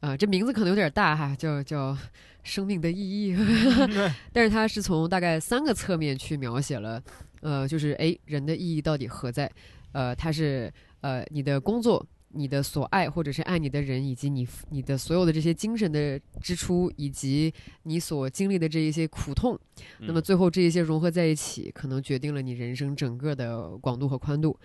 [0.00, 1.94] 呃，这名字可能有点大哈，叫叫
[2.42, 3.36] 生命的意义，
[4.32, 7.02] 但是他是从大概三个侧面去描写了，
[7.42, 9.50] 呃，就是哎人的意义到底何在？
[9.92, 10.72] 呃，他是
[11.02, 12.06] 呃你的工作。
[12.36, 17.52] 你的所爱，或者是爱你的人，以及你你的所有的这些精神的支出，以及
[17.84, 19.58] 你所经历的这一些苦痛，
[20.00, 24.56] 那么嗯最后这一些融合在一起，可能决定了你人生整个的广度和宽度。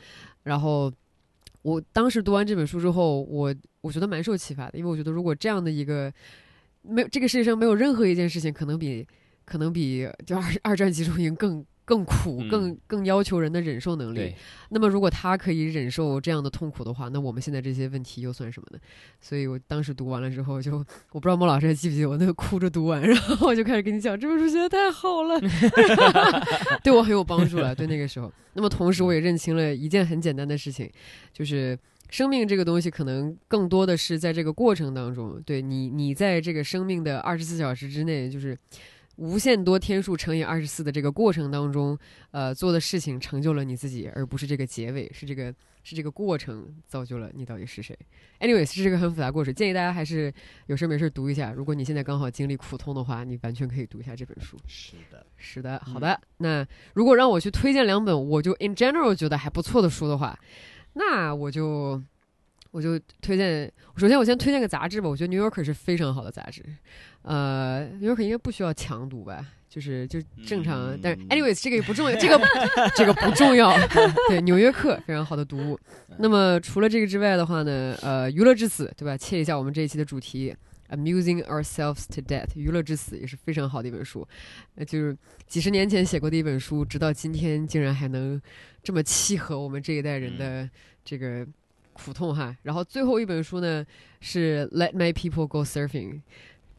[0.44, 0.92] 然后
[1.62, 6.12] 我当时读完这本书之后，我我觉得蛮受启发的，因为我觉得如果这样的一个
[6.82, 9.08] 没有这个世界上没有任何一件事情可能比
[9.46, 14.36] 可能比就二二战集中营更更苦、嗯更更要求人的忍受能力对。，
[14.70, 18.80] 那么如果他可以忍受这样的痛苦的话，那我们现在这些问题又算什么呢？
[19.20, 20.78] 所以我当时读完了之后就，
[21.12, 25.38] 我不知道莫老师还记不记得我那个哭着读完，然后我就开始跟你讲这本书写的太好了，
[26.82, 27.76] 对我很有帮助了。
[27.76, 30.90] 对那个时候，那么同时我也认清了一件很简单的事情，
[31.34, 31.78] 就是。
[32.10, 38.58] 生命这个东西，可能更多的是在这个过程当中，对你，你在这个生命的二十四小时之内，就是
[39.22, 41.96] 无限多天数乘以二十四的这个过程当中，
[42.32, 45.54] 呃，做的事情成就了你自己，而不是这个结尾，是这个
[45.84, 47.96] 是这个过程造就了你到底是谁。
[48.40, 50.34] Anyways，是这个很复杂过程，建议大家还是
[50.66, 51.52] 有事没事读一下。
[51.52, 54.58] 如果你现在刚好经历苦痛的话，你完全可以读一下这本书。
[54.66, 56.22] 是的，是的，好嗯的。
[56.38, 60.36] 那如果让我去推荐两本我就 in general 觉得还不错的书的话，
[60.94, 62.02] 那我就
[62.72, 63.72] 我就推荐。
[63.98, 65.08] 首先，我先推荐个杂志吧。
[65.08, 66.64] 我觉得《New Yorker》是非常好的杂志。
[67.22, 69.46] 呃，《New Yorker》应该不需要强读吧？
[69.70, 72.42] 就是就正常，但是嗯 anyways 这个也不重要，这个
[72.96, 73.74] 这个不重要。
[74.28, 75.80] 对，《纽约客》非常好的读物。
[76.18, 79.16] 那么除了这个之外的话呢，呃，娱乐至死，对吧？
[79.16, 80.56] 切一下我们这一期的主题。
[80.90, 84.28] Amusing ourselves to death，娱乐至死也是非常好的一本书，
[84.76, 85.18] 呃，就是
[85.48, 88.42] 几十年前写过的一本书，直到今天竟然还能
[88.84, 90.70] 这么契合我们这一代人的
[91.06, 91.48] 这个
[92.04, 92.56] 苦痛哈。
[92.64, 93.86] 然后最后一本书呢
[94.20, 96.14] 是《Let My People Go Surfing》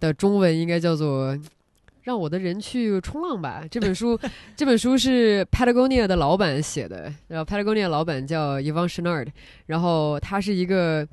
[0.00, 1.38] 的中文应该叫做
[2.02, 3.62] “让我的人去冲浪吧”。
[3.70, 4.18] 这本书
[4.56, 9.28] 这本书是 Patagonia 的老板写的，然后 Patagonia 老板叫 Yvon Chouinard，
[9.66, 11.06] 然后他是一个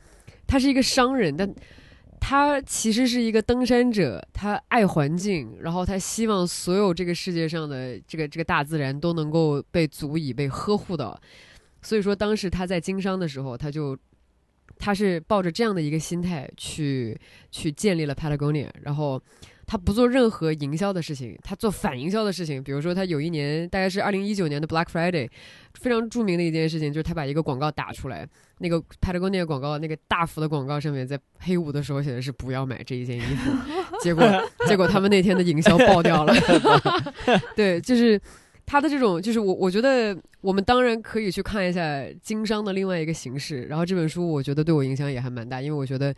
[0.47, 1.53] 他是一个商人，但
[2.19, 11.19] 他其实是一个登山者，他爱环境，然后他希望所有这个世界上的这个这个大自然都能够被足以被呵护到。
[11.81, 13.97] 所以说，当时他在经商的时候，他就
[14.77, 17.17] 他是抱着这样的一个心态去
[17.51, 19.21] 去建立了 Patagonia，然后
[19.65, 22.63] 他不做任何营销的事情，他做反营销的事情。
[22.63, 25.29] 比如说，他有一年大概是二零一九年的 Black Friday，
[25.75, 28.27] 非常著名的一件事情就是他把一个广告打出来，
[28.59, 33.51] 那个 Patagonia 广告那个大幅的广告上面在黑五的时候写的是不要买这一件衣服，
[34.01, 34.23] 结果
[34.67, 36.33] 结果他们那天的营销爆掉了。
[37.55, 38.19] 对，就是
[38.69, 43.63] 他的这种，就是我我觉得我们当然可以去看一下经商的另外一个形式。
[43.63, 46.13] 然后这本书我觉得对我影响也还蛮大，因为我觉得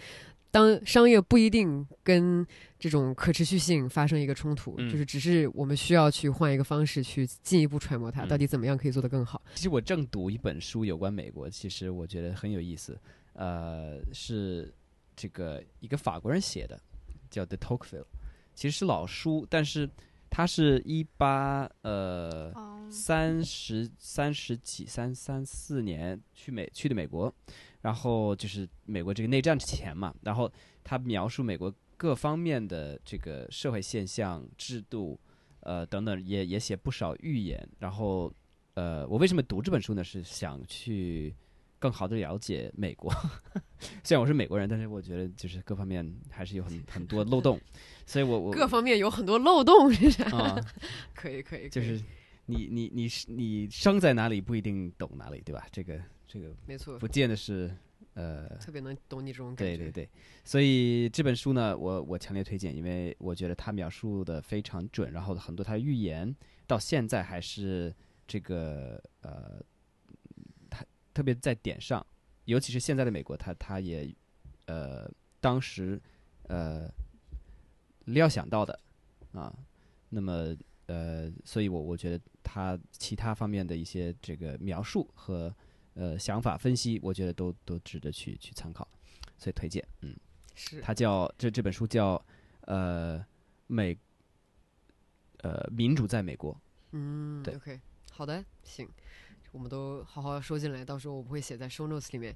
[0.51, 2.45] 当商业不一定跟
[2.77, 9.41] 这种可持续性发生一个冲突，嗯就是只是我们需要去换一个方式去进一步揣摩它，嗯到底怎么样可以做得更好。
[9.55, 12.99] 其实我正读一本书有关美国，其实我觉得很有意思，
[13.31, 14.73] 呃，是
[15.15, 16.77] 这个一个法国人写的，
[17.29, 18.01] 叫《The Tocqueville》，
[18.53, 19.89] 其实是老书，但是
[20.31, 27.31] 它是一八呃嗯三十三十几三三四年去美去的美国，
[27.81, 30.49] 然后就是美国这个内战之前嘛，然后
[30.83, 35.19] 他描述美国各方面的这个社会现象、制度，
[35.59, 37.69] 呃等等，也也写不少预言。
[37.79, 38.33] 然后
[38.75, 40.01] 呃，我为什么读这本书呢？
[40.01, 41.35] 是想去
[41.81, 43.11] 更好的了解美国。
[44.03, 47.59] 虽然我是美国人，但是我觉得就是各方面还是有很 很多漏洞，
[48.05, 50.23] 所以我我各方面有很多漏洞，是啥？
[50.37, 50.55] 啊。
[51.15, 51.99] 可 以可以，可以就是
[52.45, 55.65] 你你你是你生在哪里不一定懂哪里，对吧？
[55.71, 57.75] 这个这个没错，不见得是
[58.13, 59.75] 呃，特别能懂你这种感觉。
[59.77, 60.09] 对对对。
[60.43, 66.31] 所以这本书呢，我我强烈推荐，因为我觉得他描述的非常准，然后很多他的预言
[66.67, 67.91] 到现在还是
[68.27, 69.63] 这个呃，他
[71.13, 72.05] 特别在点上，
[72.45, 74.13] 尤其是现在的美国，他他也
[74.65, 75.09] 呃
[75.39, 76.01] 当时
[76.43, 76.89] 呃
[78.05, 78.79] 料想到的
[79.33, 79.53] 啊，
[80.09, 80.55] 那么
[80.87, 85.53] 呃，所以我我觉得他其他方面的一些这个描述和
[85.93, 88.87] 呃想法分析，我觉得都都值得去去参考，
[89.37, 89.85] 所以推荐。
[90.01, 90.15] 嗯，
[90.53, 92.23] 是他叫这这本书叫
[92.61, 93.25] 呃
[93.67, 93.97] 美
[95.43, 96.59] 呃民主在美国。
[96.91, 97.79] 嗯，对，OK，
[98.11, 98.85] 好的，行，
[99.51, 102.33] 我们都好好收进来，到时候我不会写在 show notes 里面。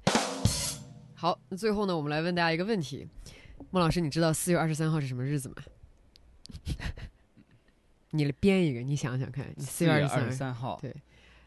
[1.14, 3.08] 好，那最后呢，我们来问大家一个问题：
[3.70, 5.56] 孟老师，你知道四月二十三号是什么日子吗？
[8.10, 10.94] 你来编一个，你想想看，你四月二十三，三号，对，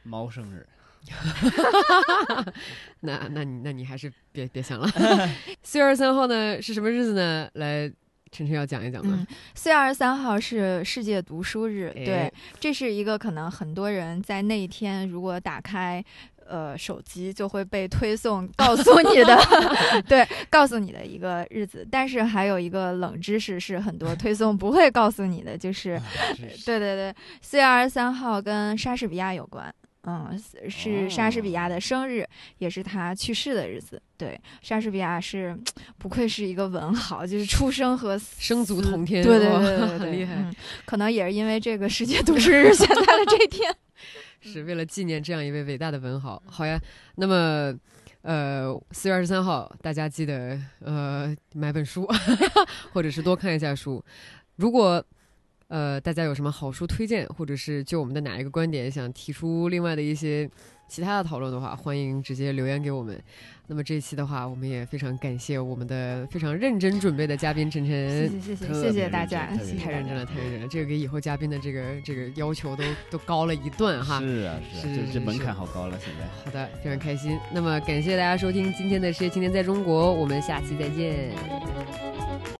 [0.04, 0.68] 猫生日。
[3.02, 4.88] 那那你那你还是别别想了。
[5.64, 7.50] 四月二十三号呢是什么日子呢？
[7.54, 7.92] 来，
[8.32, 16.04] 晨晨要讲一讲吗嗯？，四月二十三号是世界读书日，哎对，这是一个可能很多人在那一天如果打开。
[16.52, 19.38] 呃，手机就会被推送告诉你的，
[20.10, 21.88] 对，告诉你的一个日子。
[21.92, 26.02] 但是还有一个冷知识是很多推送不会告诉你的，就 是
[26.66, 29.72] 对对对，四月二十三号跟莎士比亚有关。
[30.06, 30.36] 嗯，
[30.68, 32.28] 是是莎士比亚的生日，
[32.58, 34.02] 也是他去世的日子。
[34.20, 35.58] 对，莎士比亚是
[35.98, 40.36] 不愧是一个文豪，就是出生和生卒同天，对对哇对对对， 很厉害。
[40.36, 40.54] 嗯，
[40.86, 43.74] 可能也是因为这个世界读书日 选在了这一天。
[44.42, 46.44] 是为了纪念这样一位伟大的文豪。
[46.46, 46.80] 好呀，
[47.16, 47.74] 那么。
[48.22, 52.06] 呃，四月二十三号，大家记得呃买本书，
[52.92, 54.04] 或者是多看一下书。
[54.58, 55.02] 如果
[55.70, 60.48] 呃大家有什么好书推荐，或者是就我们的哪一个观点想提出另外的一些
[60.90, 63.22] 其他的讨论的话，欢迎直接留言给我们。
[63.68, 69.46] 那么这一期的话，我们也非常感谢我们的非常认真准备的嘉宾晨晨， 谢谢谢谢谢大家
[69.80, 74.20] 太认真了，太认真了，这个给以后嘉宾的这个这个要求都都高了一段哈。
[74.20, 76.26] 是啊是啊，这这门槛好高了，现在。
[76.44, 77.38] 好的，非常开心。
[77.54, 81.30] 那么感谢大家收听今天的《世界青年在中国》，我们下期再见。